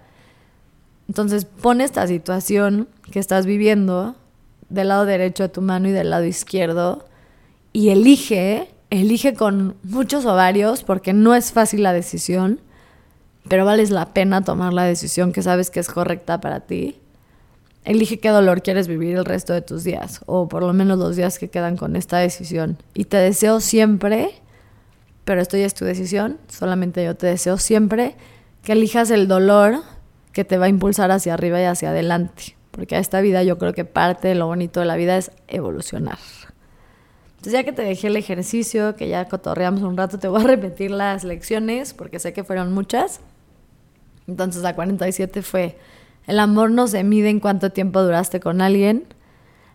Entonces, 1.08 1.46
pon 1.46 1.82
esta 1.82 2.06
situación 2.06 2.88
que 3.12 3.20
estás 3.20 3.48
viviendo 3.48 4.16
del 4.70 4.90
lado 4.90 5.06
derecho 5.06 5.44
de 5.44 5.50
tu 5.50 5.62
mano 5.62 5.88
y 5.88 5.92
del 5.92 6.12
lado 6.12 6.26
izquierdo 6.26 7.06
y 7.74 7.90
elige, 7.90 8.70
elige 8.90 9.34
con 9.34 9.76
muchos 9.84 10.26
ovarios 10.26 10.84
porque 10.84 11.14
no 11.14 11.36
es 11.36 11.52
fácil 11.52 11.84
la 11.84 11.94
decisión, 11.94 12.60
pero 13.48 13.66
vales 13.66 13.90
la 13.90 14.14
pena 14.14 14.44
tomar 14.44 14.74
la 14.74 14.84
decisión 14.84 15.32
que 15.32 15.42
sabes 15.42 15.70
que 15.70 15.80
es 15.80 15.90
correcta 15.90 16.42
para 16.42 16.62
ti. 16.62 16.98
Elige 17.84 18.20
qué 18.20 18.30
dolor 18.30 18.64
quieres 18.64 18.88
vivir 18.88 19.16
el 19.16 19.26
resto 19.26 19.54
de 19.54 19.62
tus 19.62 19.84
días 19.84 20.22
o 20.26 20.48
por 20.48 20.64
lo 20.64 20.74
menos 20.74 20.98
los 20.98 21.16
días 21.16 21.38
que 21.38 21.50
quedan 21.50 21.78
con 21.78 21.96
esta 21.96 22.18
decisión. 22.18 22.78
Y 22.94 23.06
te 23.06 23.18
deseo 23.18 23.60
siempre, 23.60 24.32
pero 25.24 25.42
esto 25.42 25.58
ya 25.58 25.66
es 25.66 25.76
tu 25.76 25.86
decisión, 25.86 26.38
solamente 26.48 27.04
yo 27.04 27.16
te 27.16 27.28
deseo 27.28 27.58
siempre 27.58 28.16
que 28.64 28.72
elijas 28.72 29.12
el 29.12 29.28
dolor 29.28 29.84
que 30.32 30.44
te 30.44 30.58
va 30.58 30.66
a 30.66 30.70
impulsar 30.70 31.12
hacia 31.12 31.36
arriba 31.36 31.62
y 31.62 31.66
hacia 31.66 31.90
adelante 31.90 32.56
porque 32.76 32.98
a 32.98 33.00
esta 33.00 33.22
vida 33.22 33.42
yo 33.44 33.58
creo 33.58 33.74
que 33.74 33.86
parte 33.86 34.28
de 34.28 34.36
lo 34.36 34.48
bonito 34.48 34.82
de 34.82 34.86
la 34.86 34.98
vida 34.98 35.18
es 35.18 35.32
evolucionar. 35.48 36.18
Ya 37.46 37.64
que 37.64 37.72
te 37.72 37.82
dejé 37.82 38.08
el 38.08 38.18
ejercicio, 38.18 38.96
que 38.96 39.08
ya 39.08 39.28
cotorreamos 39.28 39.82
un 39.82 39.98
rato, 39.98 40.20
te 40.20 40.28
voy 40.28 40.44
a 40.44 40.48
repetir 40.48 40.92
las 40.92 41.24
lecciones 41.24 41.94
porque 41.94 42.20
sé 42.20 42.34
que 42.34 42.44
fueron 42.44 42.74
muchas. 42.74 43.22
Entonces 44.28 44.64
la 44.64 44.76
47 44.76 45.42
fue 45.42 45.78
El 46.28 46.40
amor 46.40 46.72
no 46.72 46.88
se 46.88 47.04
mide 47.04 47.30
en 47.30 47.40
cuánto 47.40 47.72
tiempo 47.72 48.02
duraste 48.02 48.40
con 48.40 48.62
alguien. 48.62 49.06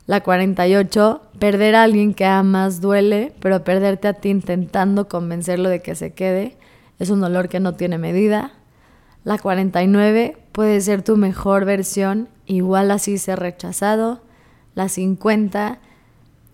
La 0.06 0.22
48, 0.22 1.22
perder 1.38 1.76
a 1.76 1.84
alguien 1.84 2.14
que 2.14 2.24
amas 2.24 2.80
duele, 2.80 3.32
pero 3.40 3.62
perderte 3.62 4.08
a 4.08 4.14
ti 4.14 4.30
intentando 4.30 5.08
convencerlo 5.08 5.68
de 5.68 5.82
que 5.82 5.94
se 5.94 6.12
quede 6.12 6.56
es 7.00 7.10
un 7.10 7.20
dolor 7.20 7.48
que 7.48 7.60
no 7.60 7.74
tiene 7.74 7.98
medida. 7.98 8.52
La 9.24 9.38
49 9.38 10.36
puede 10.52 10.80
ser 10.80 11.02
tu 11.02 11.16
mejor 11.16 11.64
versión, 11.64 12.28
igual 12.46 12.90
así 12.90 13.18
ser 13.18 13.40
rechazado. 13.40 14.20
La 14.74 14.88
50, 14.88 15.78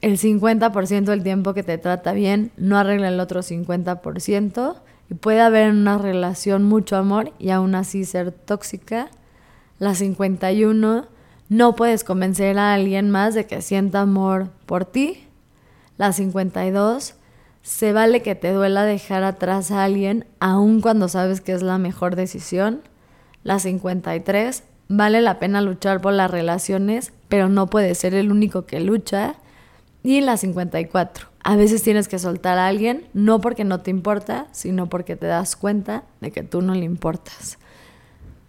el 0.01 0.19
50% 0.19 1.05
del 1.05 1.23
tiempo 1.23 1.55
que 1.55 1.63
te 1.63 1.79
trata 1.79 2.13
bien 2.13 2.53
no 2.57 2.79
arregla 2.79 3.09
el 3.09 3.21
otro 3.21 3.41
50% 3.41 4.77
y 5.11 5.15
puede 5.15 5.41
haber 5.41 5.69
en 5.69 5.77
una 5.79 5.99
relación 5.99 6.65
mucho 6.65 6.97
amor 6.97 7.33
y 7.39 7.51
aún 7.51 7.75
así 7.75 8.05
ser 8.05 8.33
tóxica. 8.33 9.09
La 9.79 9.95
51, 9.95 11.07
no 11.49 11.77
puedes 11.77 12.03
convencer 12.03 12.59
a 12.59 12.75
alguien 12.75 13.11
más 13.11 13.35
de 13.35 13.47
que 13.47 13.63
sienta 13.63 14.01
amor 14.01 14.49
por 14.67 14.85
ti. 14.85 15.25
La 15.97 16.13
52, 16.13 17.15
se 17.63 17.93
vale 17.93 18.23
que 18.23 18.35
te 18.35 18.53
duela 18.53 18.85
dejar 18.85 19.23
atrás 19.23 19.71
a 19.71 19.85
alguien 19.85 20.27
aun 20.41 20.81
cuando 20.81 21.09
sabes 21.09 21.41
que 21.41 21.53
es 21.53 21.63
la 21.63 21.79
mejor 21.79 22.17
decisión. 22.17 22.83
La 23.45 23.59
53, 23.59 24.65
vale 24.89 25.21
la 25.21 25.39
pena 25.39 25.61
luchar 25.61 26.01
por 26.01 26.13
las 26.13 26.31
relaciones, 26.31 27.13
pero 27.29 27.49
no 27.49 27.69
puedes 27.69 27.99
ser 27.99 28.15
el 28.15 28.33
único 28.33 28.67
que 28.67 28.81
lucha. 28.81 29.37
Y 30.07 30.21
la 30.21 30.37
54, 30.37 31.27
a 31.43 31.57
veces 31.57 31.83
tienes 31.83 32.07
que 32.07 32.21
soltar 32.21 32.59
a 32.59 32.69
alguien, 32.69 33.09
no 33.13 33.41
porque 33.41 33.65
no 33.65 33.81
te 33.81 33.91
importa, 33.91 34.47
sino 34.53 34.89
porque 34.89 35.17
te 35.17 35.27
das 35.27 35.57
cuenta 35.57 36.05
de 36.21 36.31
que 36.31 36.45
tú 36.45 36.63
no 36.63 36.77
le 36.77 36.85
importas. 36.85 37.59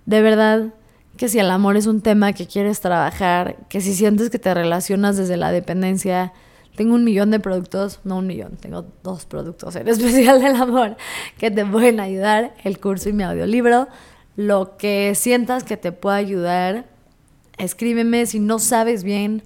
De 0.05 0.21
verdad, 0.21 0.75
que 1.17 1.29
si 1.29 1.39
el 1.39 1.49
amor 1.49 1.75
es 1.75 1.87
un 1.87 2.01
tema 2.01 2.33
que 2.33 2.45
quieres 2.45 2.79
trabajar, 2.79 3.57
que 3.69 3.81
si 3.81 3.95
sientes 3.95 4.29
que 4.29 4.37
te 4.37 4.53
relacionas 4.53 5.17
desde 5.17 5.35
la 5.35 5.51
dependencia, 5.51 6.31
tengo 6.75 6.93
un 6.93 7.03
millón 7.03 7.31
de 7.31 7.39
productos, 7.39 8.01
no 8.03 8.17
un 8.17 8.27
millón, 8.27 8.57
tengo 8.57 8.85
dos 9.01 9.25
productos 9.25 9.75
en 9.77 9.87
especial 9.87 10.39
del 10.39 10.57
amor 10.57 10.95
que 11.39 11.49
te 11.49 11.65
pueden 11.65 11.99
ayudar, 11.99 12.53
el 12.63 12.79
curso 12.79 13.09
y 13.09 13.13
mi 13.13 13.23
audiolibro. 13.23 13.87
Lo 14.35 14.77
que 14.77 15.15
sientas 15.15 15.63
que 15.63 15.75
te 15.75 15.91
pueda 15.91 16.17
ayudar, 16.17 16.85
escríbeme 17.57 18.27
si 18.27 18.39
no 18.39 18.59
sabes 18.59 19.03
bien 19.03 19.41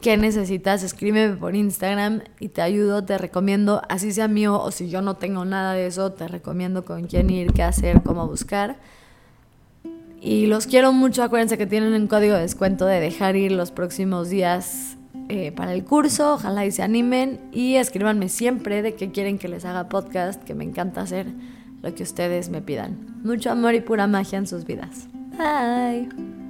qué 0.00 0.16
necesitas, 0.16 0.82
escríbeme 0.82 1.36
por 1.36 1.54
Instagram 1.54 2.22
y 2.40 2.48
te 2.48 2.62
ayudo, 2.62 3.04
te 3.04 3.18
recomiendo, 3.18 3.82
así 3.88 4.12
sea 4.12 4.28
mío 4.28 4.60
o 4.60 4.70
si 4.70 4.88
yo 4.88 5.02
no 5.02 5.14
tengo 5.14 5.44
nada 5.44 5.72
de 5.74 5.86
eso, 5.86 6.12
te 6.12 6.28
recomiendo 6.28 6.84
con 6.84 7.06
quién 7.06 7.30
ir, 7.30 7.52
qué 7.52 7.62
hacer, 7.62 8.02
cómo 8.02 8.26
buscar. 8.26 8.76
Y 10.24 10.46
los 10.46 10.66
quiero 10.66 10.92
mucho. 10.94 11.22
Acuérdense 11.22 11.58
que 11.58 11.66
tienen 11.66 11.92
un 11.92 12.06
código 12.06 12.34
de 12.34 12.40
descuento 12.40 12.86
de 12.86 12.98
dejar 12.98 13.36
ir 13.36 13.52
los 13.52 13.70
próximos 13.70 14.30
días 14.30 14.96
eh, 15.28 15.52
para 15.52 15.74
el 15.74 15.84
curso. 15.84 16.34
Ojalá 16.34 16.64
y 16.64 16.70
se 16.70 16.82
animen. 16.82 17.40
Y 17.52 17.76
escríbanme 17.76 18.30
siempre 18.30 18.80
de 18.80 18.94
qué 18.94 19.10
quieren 19.10 19.38
que 19.38 19.48
les 19.48 19.66
haga 19.66 19.90
podcast, 19.90 20.42
que 20.42 20.54
me 20.54 20.64
encanta 20.64 21.02
hacer 21.02 21.26
lo 21.82 21.94
que 21.94 22.02
ustedes 22.02 22.48
me 22.48 22.62
pidan. 22.62 23.20
Mucho 23.22 23.50
amor 23.50 23.74
y 23.74 23.82
pura 23.82 24.06
magia 24.06 24.38
en 24.38 24.46
sus 24.46 24.64
vidas. 24.64 25.08
Bye. 25.36 26.43